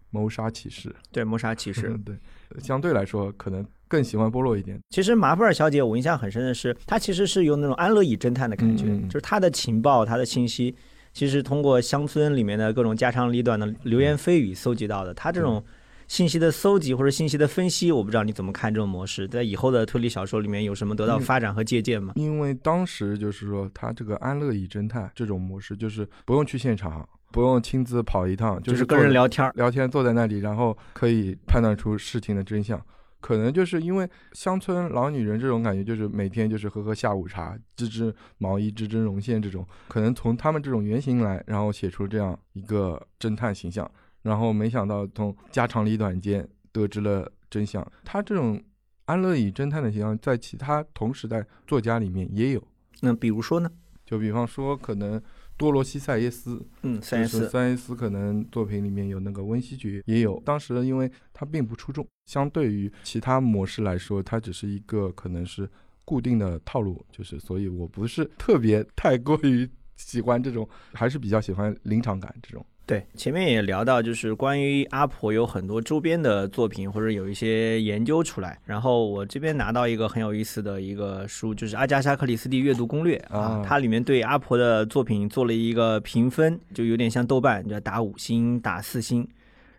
[0.09, 1.89] 谋杀启示》，对，谋杀骑士。
[1.89, 4.79] 嗯 对，相对来说可能更喜欢波洛一点。
[4.89, 10.75] 其实马普尔小姐我印象很深的是，她其实是有那种安乐椅侦探的感觉，就是她的情报、她的信息，
[11.13, 15.13] 其实通过乡村里面的各种家长里短的流言蜚语搜集到的。
[15.13, 15.63] 她这种
[16.07, 22.13] 信息的搜集或者信息的分析，我不知道你怎么看这种模式，在以后的推理小说里面有什么得到发展和借鉴吗？
[22.17, 29.51] 因为当时就是说，他这个安乐椅侦探这种模式，就是不用去现场，不用亲自跑一趟，就是是跟人聊天儿。
[29.55, 32.79] 聊天，坐在那里，然后可以判断出事情的真相。
[33.19, 43.89] 可能就是因为乡村老女人这种感觉，就是每天就是喝喝下午茶，织织毛衣、织织绒线这种，可能从他们这种原型来，然后写出这样一个侦探形象。
[44.21, 47.85] 然后没想到从家长里短间得知了真相。
[48.05, 48.61] 他这种
[49.05, 52.61] 安乐椅侦探的形象，在其他同时代作家里面也有。
[53.01, 53.69] 那比如说呢？
[54.05, 55.19] 就比方说，可能
[55.57, 57.49] 多罗西·塞耶斯，嗯，三就是十四。
[57.49, 60.41] 塞耶斯可能作品里面有那个温西爵也有。
[60.45, 65.69] 当时因为它并不出众，相对于其他模式来说，它只是一个可能是
[66.05, 72.65] 固定的套路，就是所以我不是特别太过于喜欢这种，还是比较喜欢临场感这种。
[72.85, 78.59] 对，前面也聊到，就是关于阿婆有很多周边的作品，或者有一些研究出来。
[78.65, 89.25] 然后我这边拿到一个很有意思的一个书，就是阿加莎·克里斯蒂阅读攻略啊啊，它里面对阿婆的作品做了一个评分，就有点像豆瓣，就打五星、打四星。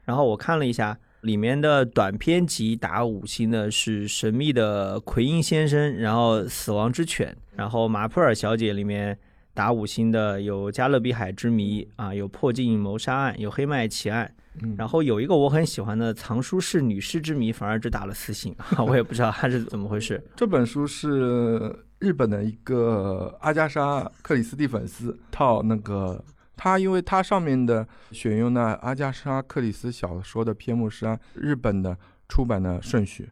[0.07, 9.19] 然后我看了一下，里面的短篇集打五星的是《神秘的奎因先生》，然后《死亡之犬》，然后《马普尔小姐》里面。
[9.55, 14.31] 打五星的有《加勒比海之谜》啊，有《破镜谋杀案》，有《黑麦奇案》，
[14.63, 18.55] 嗯，然后有一个我很喜欢的《藏书室女尸之谜》，反而只打了四星，
[18.87, 20.23] 我也不知道它是怎么回事。
[20.37, 26.23] 这本书是日本的一个阿加莎·克里斯蒂粉丝套那个。
[26.57, 33.29] 他因为它上面的选用的阿加莎·克里斯小说的篇目是按日本的出版的顺序，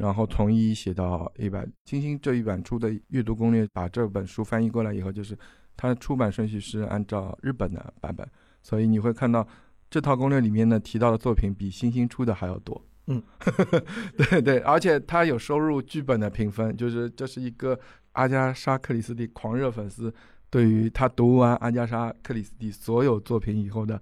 [0.00, 1.66] 然后从一写到一百。
[1.84, 5.38] 金星这一版出的阅读攻略把这本书翻译过来以后，就是
[5.76, 8.26] 它的出版顺序是按照日本的版本，
[8.62, 9.46] 所以你会看到
[9.90, 12.82] 这套攻略里面呢提到的作品比星星出的还要多。
[13.06, 13.22] 嗯，
[14.16, 17.78] 对对，而且他有收入剧本的评分，就是这是一个
[18.12, 20.12] 阿加莎·克里斯蒂狂热粉丝
[20.48, 24.00] 对于他读完阿加莎·克里斯蒂所有作品以后的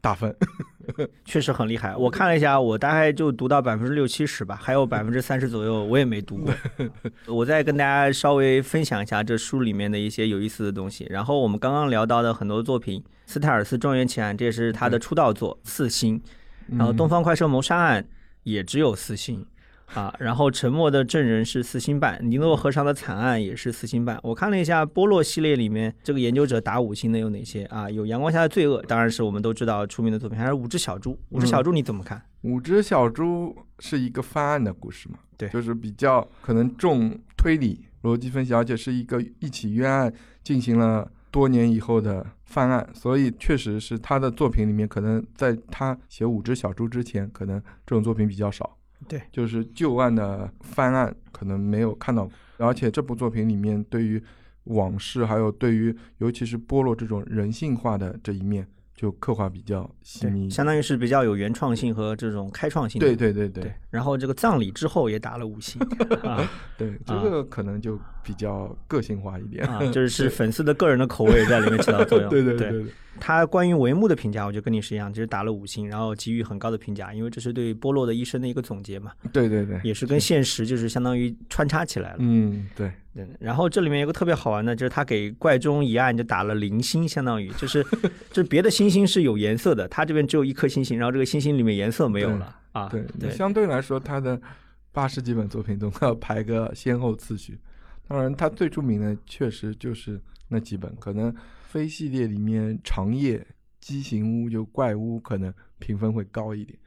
[0.00, 0.34] 打分。
[1.24, 1.96] 确实很厉害。
[1.96, 6.54] 我看了一下，我大概就读到百分之六七十吧，还有百分之三十左右我也没读过。
[7.34, 11.06] 我再跟大家稍微分享一下这书里面的一些有意思的东西。
[11.10, 16.20] 然后我们刚刚聊到的很多作品，《斯泰尔斯庄园奇案》这也是他的出道作，四星。
[16.68, 18.02] 然后《东方快车谋杀案》
[18.44, 19.44] 也只有四星。
[19.94, 24.18] 啊，然后《沉默的证人》是四星半，《尼诺河上的惨案》也是四星半。
[24.22, 27.90] 我看了一下波洛系列里面这个研究者打五星的有哪些啊？
[27.90, 31.12] 有《阳光下的罪恶》，当然是我们都知道出名的作品，还有《五只小猪》。
[31.28, 32.22] 《五只小猪》你怎么看？
[32.42, 35.18] 五只小猪是一个翻案的故事嘛？
[35.36, 48.78] 对就是比较可能重推理、逻辑分析，而且是一个一起冤案进行了多年以后的犯案，所以确实是他的作品里面，可能在他写《五只小猪》之前，可能这种作品比较少。
[49.08, 54.22] 对，就是旧案的翻案可能没有看到过，而且这部作品里面对于
[54.64, 60.48] 往事，还有对于尤其是波洛这种人性化的这一面，就刻画比较细腻，。
[60.48, 63.00] 相当于是比较有原创性和这种开创性。
[63.00, 63.72] 对对对对对。
[63.90, 65.82] 然后这个葬礼之后也打了五星
[66.22, 69.66] 啊对， 这个可能就比较个性化一点。
[69.66, 72.30] 啊， 就是是粉丝的个人的口味在里面起到作用。
[72.30, 82.16] 对对对对对，他关于帷幕的评价，我就跟你是一样，就是打了五星，然后给予很高的评价，因为这是对波洛的一生的一个总结嘛，对对对，也是跟现实就是相当于穿插起来了。
[82.18, 87.82] 嗯对，对，然后这里面有个特别好玩的，就是他给怪中一案就打了零星，相当于就是
[88.32, 92.88] 就是别的星星是有颜色的，他这边只有一颗星星，然后这个星星里面颜色没有了啊。
[92.88, 94.40] 对，对相对来说，他的
[94.90, 97.58] 八十几本作品都要排个先后次序。
[98.08, 101.34] 当然，他最著名的确实就是那几本，可能
[101.72, 103.46] 非系列里面长夜、
[103.80, 106.78] 畸形屋就怪屋可能评分会高一点，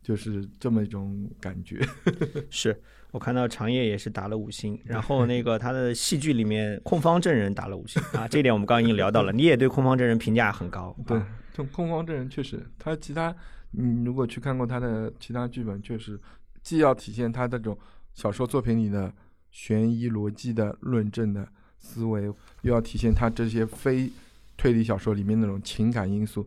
[0.00, 1.84] 就是这么一种感觉。
[2.48, 10.96] 是我看到长夜也是打了五星，然后那 个他的戏剧里面控方证人打了五星啊，这一点我们刚刚已经聊到了，你也对控方证人评价很高。
[11.04, 13.34] 对啊，这种控方证人确实，他其他，
[13.72, 16.16] 你如果去看过他的其他剧本，确实
[16.62, 17.76] 既要体现他这种
[18.14, 19.12] 小说作品里的
[19.50, 21.48] 悬疑逻辑的论证的
[21.80, 22.22] 思维，
[22.62, 24.08] 又要体现他这些非
[24.58, 26.46] 推理小说里面那种情感因素，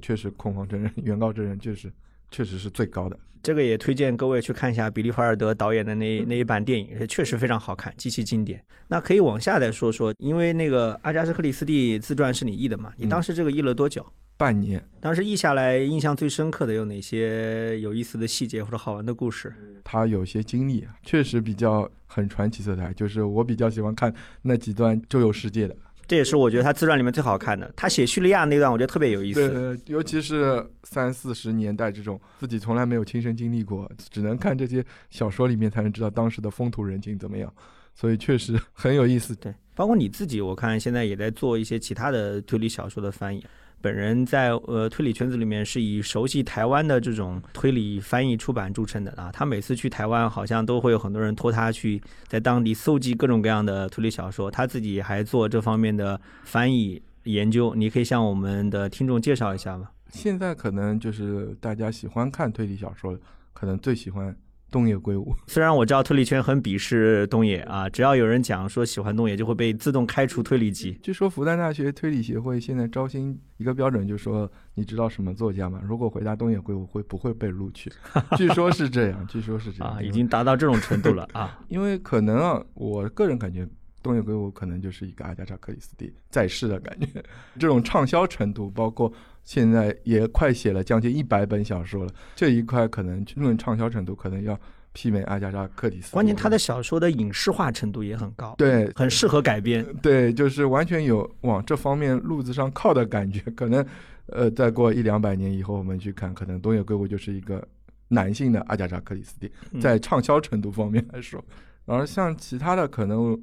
[0.00, 1.92] 确实恐慌症人、原告证人确实
[2.30, 3.16] 确实是最高的。
[3.42, 8.64] 这个也推荐各位去看一下比利·怀尔德导演的那那一版电影，确实非常好看，极其经典。
[8.88, 12.92] 那可以往下再说说，因为那个阿加莎·克里斯蒂自传是你译的嘛？
[12.96, 14.06] 你当时这个译了多久？
[14.36, 19.52] 半年，当时译下来，印象最深刻的有哪些有意思的细节或者好玩的故事？
[19.84, 24.12] 他有些经历啊，确实比较很传奇色彩，就是我比较喜欢看
[24.42, 25.76] 那几段周游世界的。
[26.12, 27.72] 这也是我觉得他自传里面最好看的。
[27.74, 29.48] 他写叙利亚那段，我觉得特别有意思。
[29.48, 37.50] 对对，尤其是三四十年代这种自己从来没有亲身经历过，只能看这些小说里面才能知道当时的风土人情怎么样，
[37.94, 39.34] 所以确实很有意思。
[39.36, 43.42] 对，包括你自己，我看现在也在做一些其他的推理小说的翻译。
[43.82, 49.30] 本人在呃推理圈子里面是以熟悉台湾的这种推理翻译出版著称的啊。
[49.32, 57.74] 他每次去台湾，好像都会有很多人托他去在当地搜集各种各样的推理小说，他自己还做这方面的翻译研究。
[57.74, 59.90] 你可以向我们的听众介绍一下吗？
[60.10, 63.18] 现在可能就是大家喜欢看推理小说，
[63.52, 64.34] 可能最喜欢
[64.72, 65.32] 东野圭吾。
[65.46, 70.98] 虽然我知道推理圈很鄙视东野啊，只要有人讲说喜欢东野，就会被自动开除推理级。
[71.02, 75.80] 据说复旦大学推理协会现在招新一个标准，就是说你知道什么作家吗？
[75.84, 77.92] 如果回答东野圭吾，会不会被录取？
[78.36, 81.60] 据说是这样，据说是这样啊，已经达到这种程度了啊。
[81.68, 83.68] 因为可能啊，我个人感觉
[84.02, 87.22] 东野圭吾可能就是一个阿加莎·克里斯蒂在世的感觉，
[87.58, 89.12] 这种畅销程度，包括
[89.44, 94.58] 现在也快写了将近一百本小说了，这一块可能论畅销程度，可能要
[94.94, 96.12] 媲美阿加莎·克里斯蒂。
[96.12, 99.84] 关键他的小说的影视化程度也很高，对很适合改编。
[100.02, 103.40] 对，就是完全有往这方面路子上靠的感觉。
[103.56, 103.84] 可能
[104.26, 107.66] 呃，再过一两百年以后，我们去看，可能东野圭吾就是一个
[108.08, 109.50] 男性的阿加莎·克里斯蒂。
[109.72, 111.44] 嗯在畅销程度方面来说，
[111.86, 113.36] 而像其他的可能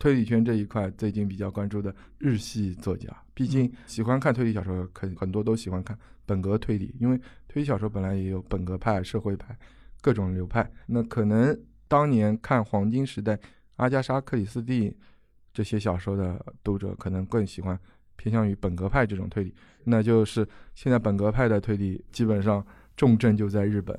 [0.00, 9.54] 推理圈这一块，最近比较关注的日系作家，毕竟喜欢看推理小说，很很多都喜欢看本格推理，因为推理小说本来也有本格派、社会派
[10.00, 10.68] 各种流派。
[10.86, 11.54] 那可能
[11.86, 13.38] 当年看黄金时代
[13.76, 14.96] 阿加莎·克里斯蒂
[15.52, 17.78] 这些小说的读者，可能更喜欢
[18.16, 19.54] 偏向于本格派这种推理。
[19.84, 23.94] 那就是现在本格派的推理基本上重镇就在日本。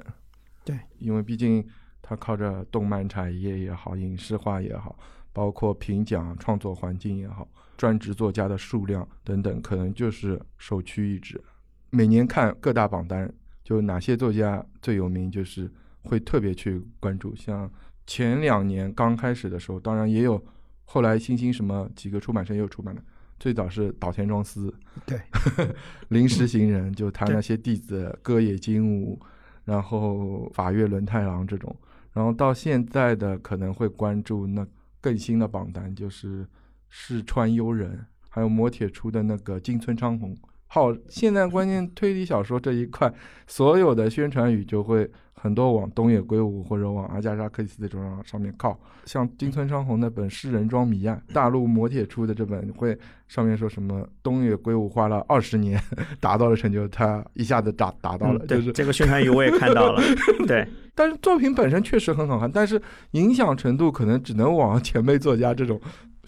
[0.65, 1.63] 对，因为毕竟
[2.01, 4.97] 它靠着动漫产业也好，影视化也好，
[5.33, 11.41] 包括评奖、创作环境也好，专职作家的数量等等，可能就是首屈一指。
[11.89, 13.31] 每年看各大榜单，
[13.63, 15.71] 就哪些作家最有名，就是
[16.03, 17.35] 会特别去关注。
[17.35, 17.69] 像
[18.07, 20.43] 前两年刚开始的时候，当然也有
[20.85, 23.01] 后来新兴什么几个出版社也有出版的。
[23.39, 24.71] 最早是岛田庄司，
[25.03, 25.19] 对，
[26.09, 29.19] 临时行人，就他那些弟子歌野金吾，
[29.65, 31.75] 然后法月轮太郎这种，
[32.13, 34.63] 然后到现在的可能会关注那
[35.01, 36.47] 更新的榜单，就是
[36.87, 40.37] 世川悠人，还有磨铁出的那个金村昌宏。
[40.67, 43.13] 好，现在关键推理小说这一块，
[43.45, 45.11] 所有的宣传语就会
[45.41, 48.79] 很多往东野圭吾或者往阿加莎·克里斯蒂这种上面靠。
[49.05, 52.95] 像金村昌宏那本《诗人庄谜案》，大陆磨铁出的这本会
[53.27, 55.81] 上面说什么东野圭吾花了二十年
[56.21, 59.99] 达到了成就，他一下子达达到了，嗯，对，就是这个宣传语我也看到了，
[60.45, 62.79] 对，但是作品本身确实很好看，但是
[63.11, 65.81] 影响程度可能只能往前辈作家这种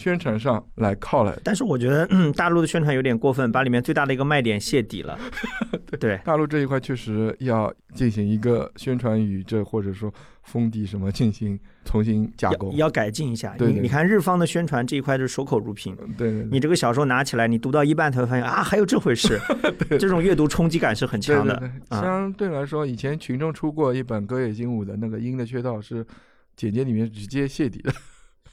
[0.04, 1.40] 宣传上来靠了。
[1.46, 5.18] 但是我觉得、嗯、大陆的宣传有点过分，把里面最大的一个卖点泄底了，
[5.98, 12.88] 对，大陆这一块确实要进行一个宣传语，这或者说封底什么进行重新加工要。
[12.88, 13.56] 要改进一下。
[13.58, 15.96] 对对你你看日方的宣传这一块就是守口如瓶。
[16.18, 19.40] 对对对你这个小说拿起来，你读到一半才会发现啊，还有这回事，
[19.98, 21.72] 这种阅读冲击感是很强的。
[21.92, 26.06] 相对来说，以前群众出过一本歌野金武的那个《鹰的缺道》，是
[26.58, 27.94] 简介里面直接泄底的。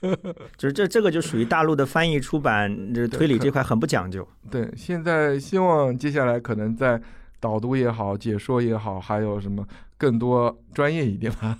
[0.56, 4.26] 就是这这个就属于大陆的翻译出版这推理这块很不讲究。
[4.50, 7.00] 对，现在希望接下来可能在
[7.38, 11.56] 导读也好、解说也好，还有什么更多专业一点吧，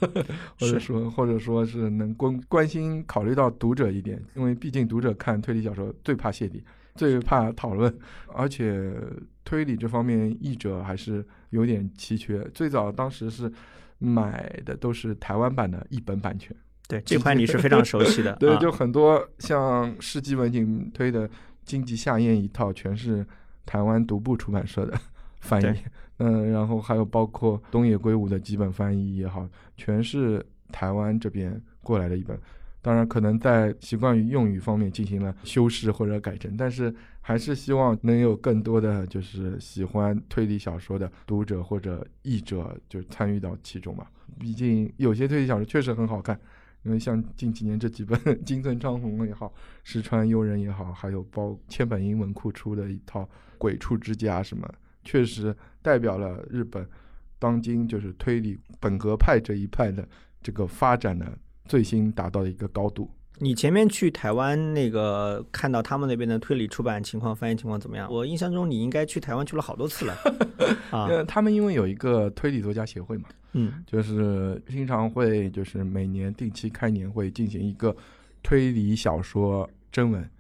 [0.59, 6.65] 或者说或者说是能关关心考虑到读者一点，因为毕竟读者看推理小说最怕泄底，
[6.95, 7.95] 最怕讨论，
[8.35, 8.93] 而且
[9.45, 12.43] 推理这方面译者还是有点奇缺。
[12.55, 13.53] 最早当时是
[13.99, 16.57] 买的都是台湾版的译本版权。
[16.91, 18.35] 对这块你是非常熟悉的。
[18.41, 21.29] 对，啊就很多像世纪文景推的
[21.65, 23.27] 《荆棘夏宴》一套，全是
[23.65, 24.99] 台湾独步出版社的
[25.41, 25.79] 翻译。
[26.19, 32.39] 嗯，然后还有包括东野圭吾的几本翻译也好，全是台湾这边过来的一本。
[32.83, 44.11] 当然，可能在习惯于用语方面进行了修饰或者改正，但是还是希望能有更多的就是喜欢推理小说的读者或者译者就参与到其中吧。
[44.39, 46.41] 毕竟有些推理小说确实很好看，
[46.83, 49.53] 因为像近几年这几本 金村昌宏也好，
[49.85, 53.23] 石川悠人也好，还有包千本英文库出的一套
[53.59, 54.67] 《鬼畜之家》什么，
[55.05, 56.87] 确实代表了日本
[57.39, 60.07] 当今就是推理本格派这一派的
[60.43, 63.11] 这个发展的最新达到的一个高度。
[63.43, 68.07] 你前面去台湾那个看到他们那边的推理出版情况、翻译情况怎么样？
[68.13, 70.15] 我印象中你应该去台湾去了好多次了
[70.93, 71.07] 啊。
[71.07, 77.95] 呃，他们因为有一个推理作家协会嘛，嗯，就是经常会就是每年定期开年会进行一个
[78.43, 80.31] 推理小说征文，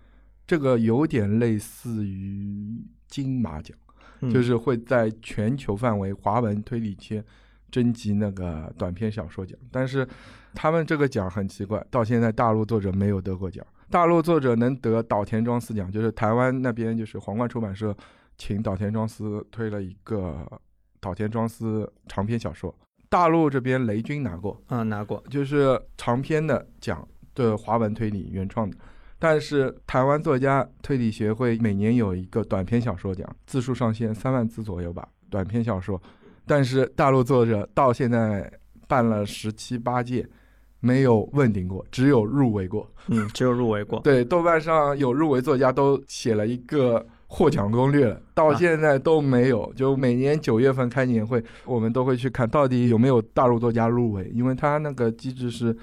[0.46, 3.76] 这个有点类似于金马奖，
[4.20, 4.30] 嗯。
[4.30, 7.24] 就是会在全球范围华文推理圈
[7.70, 10.06] 征集那个短篇小说奖，但是
[10.54, 13.64] 他们这个奖很奇怪，到现在大陆作者没有得过奖。
[13.88, 17.96] 大陆作者能得岛田庄司奖，就是台湾那边就是皇冠出版社
[18.38, 20.46] 请岛田庄司推了一个
[21.00, 22.72] 岛田庄司长篇小说，
[23.10, 28.76] 大陆这边雷军拿过，嗯拿过，就是长篇的奖的华文推理原创的。
[29.18, 36.00] 但是台湾作家推理协会每年有一个短篇小说奖，字数上限三万字左右吧，短篇小说。
[36.46, 38.50] 但是大陆作者到现在
[38.86, 40.26] 办了十七八届，
[40.78, 42.88] 没有问鼎过，只有入围过。
[43.08, 43.98] 嗯，只有入围过。
[44.00, 49.72] 对，豆瓣上有入围作家都写了一个获奖攻略了，到啊现在都没有。
[49.74, 55.74] 就每年九月份开年会，我们都会去看到底有没有大陆作家入围，因为它那个机制是。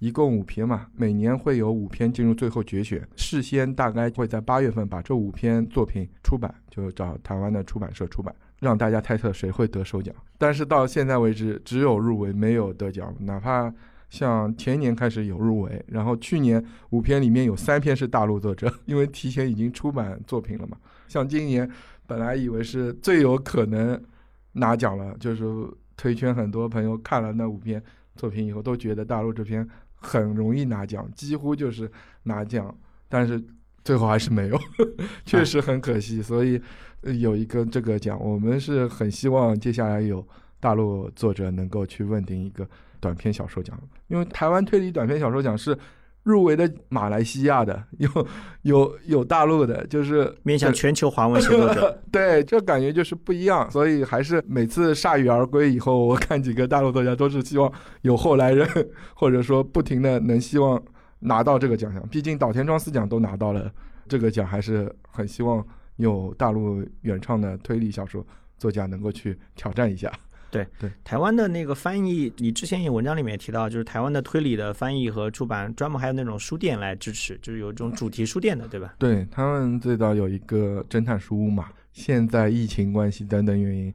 [0.00, 10.14] 一共五篇嘛，每年会有五篇进入最后决选，事先大概会在八月份把这五篇作品出版，就找台湾的出版社出版，让大家猜测谁会得首奖。
[10.36, 13.72] 但是到现在为止，只有入围没有得奖，哪怕
[14.10, 20.76] 像前年开始有入围，然后去年五篇里面有三篇是大陆作者，因为提前已经出版作品了嘛。
[21.08, 21.68] 像今年
[22.06, 24.00] 本来以为是最有可能
[24.52, 25.44] 拿奖了，就是
[25.96, 27.82] 推圈很多朋友看了那五篇
[28.16, 31.90] 作品以后，都觉得大陆这篇很容易拿奖，几乎就是
[32.22, 32.72] 拿奖，
[33.08, 33.42] 但是
[33.84, 34.58] 最后还是没有，
[35.26, 36.22] 确实很可惜。
[36.22, 36.60] 所以
[37.20, 40.26] 有一个这个奖，我们是很希望接下来有
[40.60, 42.68] 大陆作者能够去问鼎一个
[43.04, 43.78] 短篇小说奖，
[44.08, 45.76] 因为台湾推理短篇小说奖是
[46.22, 48.08] 入围的马来西亚的，有
[48.62, 58.66] 有有大陆的，就是面向全球华文写作者， 对，这感觉就是不一样，所以还是每次铩羽而归以后，我看几个大陆作家都是希望有后来人，
[59.14, 60.82] 或者说不停的能希望
[61.18, 62.02] 拿到这个奖项。
[62.08, 63.70] 毕竟岛田庄司奖都拿到了
[64.08, 65.62] 这个奖，还是很希望
[65.96, 68.26] 有大陆原创的推理小说
[68.56, 70.10] 作家能够去挑战一下。
[71.02, 78.94] 台湾的那个翻译，你之前有文章里面也提到，就是台湾的推理的翻译和出版，专门还有那种书店来支持，就是有一种主题书店的，对吧？
[78.98, 83.92] 对他们最早有一个侦探书屋嘛，现在疫情关系等等原因，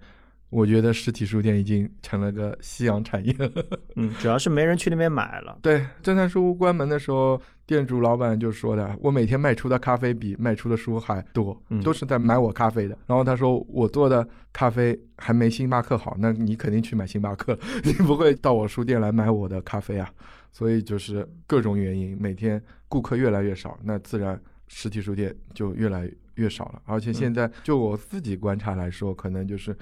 [0.49, 3.51] 我觉得实体书店已经成了个夕阳产业了。
[3.95, 5.57] 嗯，主要是没人去那边买了。
[5.61, 17.55] 对，侦探书屋关门的时候，店主老板就说的：“我每天卖出的咖啡比卖出的书还多，嗯都是在买我咖啡的。”然后他说：“我做的咖啡还没星巴克好，那你肯定去买星巴克，
[17.85, 20.11] 你不会到我书店来买我的咖啡啊。”
[20.51, 26.81] 所以就是各种原因，每天顾客越来越少，那自然实体书店就越来越少了。
[26.85, 29.77] 而且现在就我自己观察来说，可能就是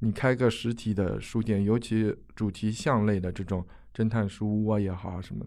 [0.00, 3.66] 你开个实体的书店，尤其主题向类的这种
[3.96, 5.42] 侦探书屋啊也好啊什么，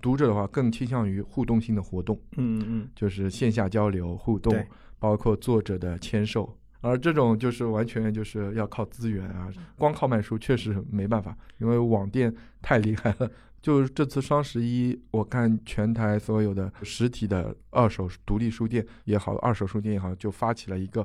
[0.00, 4.54] 读者的话更倾向于互动性的活动，嗯嗯就是线下交流互动，
[4.98, 6.56] 包括作者的签售。
[6.80, 12.32] 而这种就是完全就是要靠资源啊，光靠卖书确实没办法，因为网店
[12.62, 13.30] 太厉害了。
[13.62, 21.04] 就是这次双十一，我看全台所有的实体的二手独立书店也好，二手书店也好，就发起了一个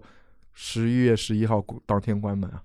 [0.54, 2.62] 十一月十一号当天关门啊，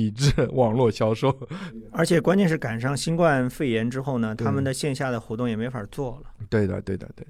[0.00, 1.28] 抵制 网络销售。
[1.50, 6.30] 嗯，而且关键是赶上新冠肺炎之后呢，他们的线下的活动也没法做了。
[6.48, 7.26] 对的，对的，对。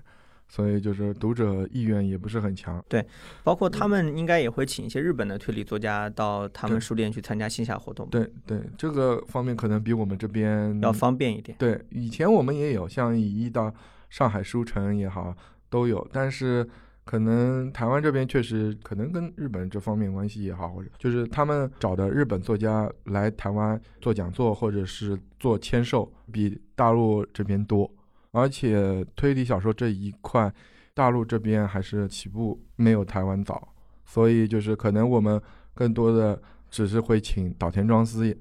[0.53, 2.85] 所以就是读者意愿也不是很强。
[2.89, 3.07] 对
[3.45, 11.57] 包括他们应该也会请一些日本的推理作家到他们书店去参加线下活动，对对，这个方面可能比我们这边要方便一点。
[11.57, 13.73] 对，以前我们也有，像以一到
[14.09, 15.33] 上海书城也好，
[15.69, 16.69] 都有，但是
[17.11, 27.93] 可能台湾这边确实可能跟日本这方面关系也好，或者就是他们找的日本作家来台湾做讲座或者是做签售，比大陆这边多，
[28.31, 30.55] 而且推理小说这一块，
[30.95, 35.43] 大陆这边还是起步没有台湾早，所以就是可能我们
[35.75, 36.41] 更多的
[36.71, 38.39] 只是会请岛田庄司、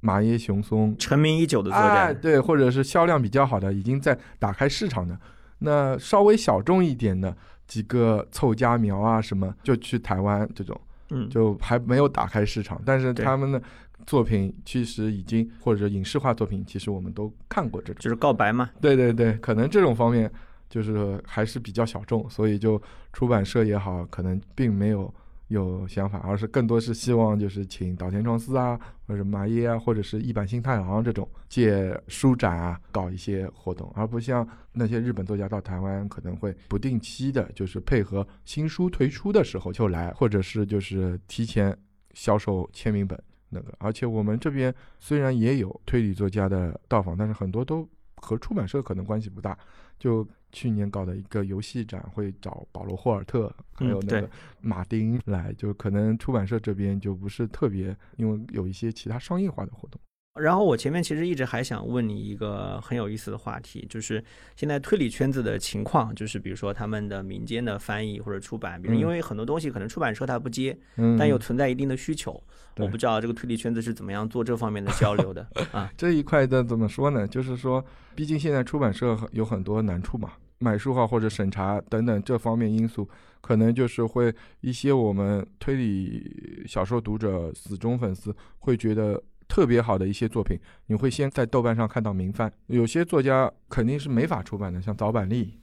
[0.00, 5.16] 马耶雄松成名已久的作家，哎，对，或者是销量比较好的，已经在打开市场的，
[5.60, 7.36] 那稍微小众一点的
[7.70, 10.78] 几个凑家苗啊什么，就去台湾这种，
[11.10, 13.62] 嗯，就还没有打开市场，但是他们的
[14.04, 17.96] 作品其实已经或者影视化作品，其实我们都看过这种。
[18.00, 18.68] 就是告白嘛。
[18.80, 20.28] 对对对，可能这种方面
[20.68, 25.14] 就是还是比较小众，所以就出版社也好，可能并没有
[25.50, 41.76] 有想法，而是更多是希望就是请岛田庄司啊，或者麻耶啊，或者是一坂新太郎这种借书展啊搞一些活动，而不像那些日本作家到台湾可能会不定期的，就是配合新书推出的时候就来，或者是就是提前
[42.14, 43.20] 销售签名本。
[43.48, 49.58] 那个，而且我们这边虽然也有推理作家的到访，但是很多都和出版社可能关系不大。
[49.98, 54.30] 就去年搞的一个游戏展，会找保罗·霍尔特还有那个
[54.60, 60.00] 马丁来，就可能出版社这边就不是特别，因为有一些其他商业化的活动。
[60.38, 64.22] 然后我前面其实一直还想问你一个很有意思的话题，就是
[64.54, 68.98] 现在推理圈子的情况，就是比如说他们的民间的翻译或者出版，比如嗯。
[68.98, 72.40] 因为很多东西可能出版社它不接，嗯，但又存在一定的需求，
[72.74, 72.86] 对。
[72.86, 75.92] 我不知道这个推理圈子是怎么样做这方面的交流的 啊。
[75.96, 77.26] 这一块的怎么说呢？
[77.26, 83.08] 就是说，毕竟现在出版社有很多难处嘛，买书号或者审查等等这方面因素，
[83.40, 89.20] 可能就是会一些我们推理小说读者死忠粉丝会觉得
[89.50, 92.50] 特别好的一些作品，你会先在豆瓣上看到名番。
[92.68, 95.58] 有些作家肯定是没法出版的，像早坂丽。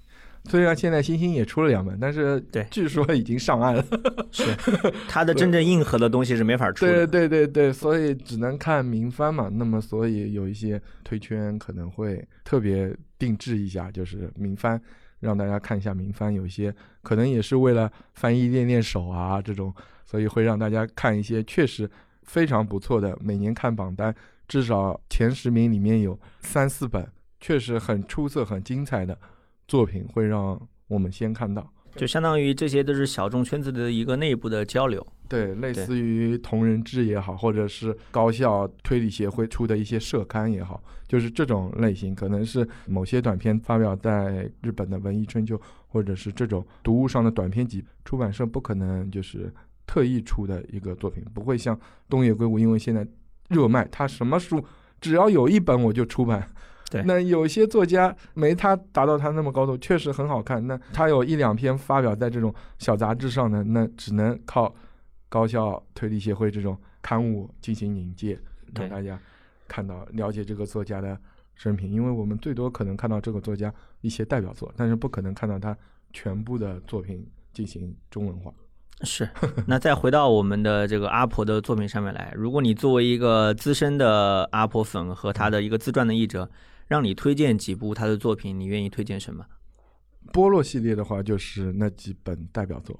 [0.50, 3.84] 虽然现在星星也出了两本，但是对据说已经上岸了。
[4.32, 4.46] 是
[5.08, 7.08] 他的真正硬核的东西是没法出对的。
[7.08, 9.50] 对对对，所以只能看名番嘛。
[9.52, 14.80] 那么，所以有一些推圈可能会特别定制一下，就是名番，
[15.20, 16.34] 让大家看一下名番。
[16.34, 19.74] 有一些可能也是为了翻译练练手啊这种，
[20.06, 21.90] 所以会让大家看一些确实
[22.28, 23.18] 非常不错的。
[23.20, 24.14] 每年看榜单，
[24.48, 27.08] 至少前十名里面有三四本
[27.40, 29.18] 确实很出色、很精彩的
[29.68, 31.74] 作品，会让我们先看到。
[31.96, 35.06] 就相当于这些都是小众圈子的一个内部的交流。
[35.28, 49.52] 对，类似于同人志也好，或者是高校推理协会出的一些社刊也好，就是这种类型，可能是某些短篇发表在日本的文艺春秋，或者是这种读物上的短篇集，出版社不可能就是
[49.88, 53.08] 特意出的一个作品，不会像东野圭吾，因为现在
[53.50, 54.64] 热卖，他什么书
[55.02, 56.48] 只要有一本我就出版。
[56.90, 60.66] 对 那有些作家没他达到他那么高度，确实很好看。
[60.68, 64.74] 那他有一两篇发表在这种小杂志上的，那只能靠
[65.28, 68.40] 高校推理协会这种刊物进行引介，
[68.74, 69.20] 让大家
[69.68, 71.20] 看到了解这个作家的
[71.56, 71.92] 生平。
[71.92, 75.78] 因为我们最多可能看到这个作家一些代表作，但是不可能看到他
[76.14, 78.54] 全部的作品进行中文化。
[79.02, 79.30] 是，
[79.68, 86.50] 那再回到我们的这个阿婆的作品上面来，如果你作为一个资深的阿婆粉和他的一个自传的译者，
[86.88, 89.46] 让你推荐几部他的作品，你愿意推荐什么？
[90.34, 93.00] 波洛系列的话，就是那几本代表作，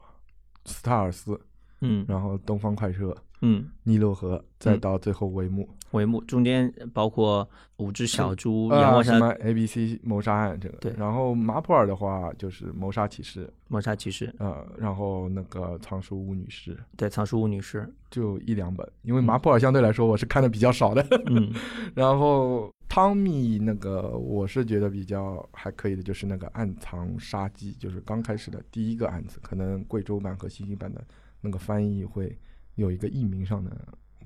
[0.66, 1.40] 斯塔尔斯，
[1.82, 5.68] 嗯然后东方快车、嗯，尼罗河，再嗯到最后帷幕。
[5.92, 8.70] 帷幕中间包括五只小猪、
[9.04, 21.06] 什么 A B C 谋杀案这个，对然后马普尔的话就是谋杀骑士，谋杀骑士，呃，然后那个藏书屋女士对，藏书屋女士，就一两本，因为马普尔相对来说我是看的比较少的。
[21.28, 21.54] 嗯
[21.96, 31.02] 然后汤米那个我是觉得比较还可以的，就是那个暗藏杀机，就是刚开始的第一个案子，可能贵州版和新兴版的
[31.40, 32.38] 那个翻译会
[32.76, 33.72] 有一个译名上的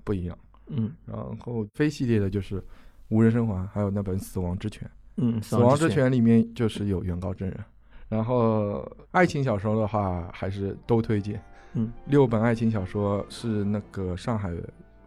[0.03, 0.37] 不一样。
[0.71, 2.63] 嗯然后非系列的就是
[3.09, 4.89] 无人生还，还有那本死亡之泉。
[5.17, 7.59] 嗯，死亡之泉里面就是有原告证人。
[8.09, 11.41] 然后爱情小说的话，还是都推荐。
[11.73, 14.51] 嗯，六本爱情小说是那个上海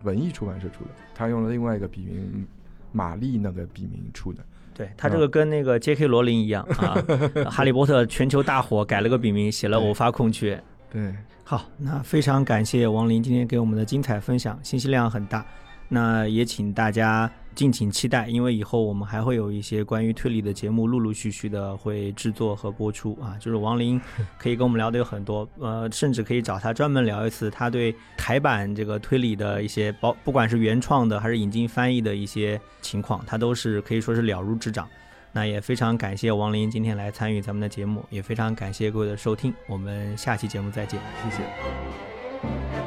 [0.02, 2.46] 文艺出版社出的，他用了另外一个笔名
[2.92, 4.42] 玛丽那个笔名出的。
[4.74, 6.06] 对他这个跟那个 J.K.
[6.06, 6.96] 罗琳一样啊，
[7.48, 10.60] 哈利波特全球大火，改了个笔名，写了偶发空缺。
[10.90, 11.14] 对，
[11.46, 15.44] 好，那非常感谢王林今天给我们的精彩分享，信息量很大。
[15.90, 23.36] 那也请大家敬请期待，因为以后我们还会有一些关于推理的节目，陆陆续续的会制作和播出啊。
[23.38, 24.00] 就是王林
[24.38, 34.88] 可以跟我们聊的有很多，呃，甚至可以找他专门聊一次他对台版这个推理的一些，包不管是原创的还是引进翻译的一些情况，他都是可以说是了如指掌。
[35.34, 41.00] 那也非常感谢王林今天来参与咱们的节目，也非常感谢各位的收听，我们下期节目再见。
[41.24, 42.83] 谢谢。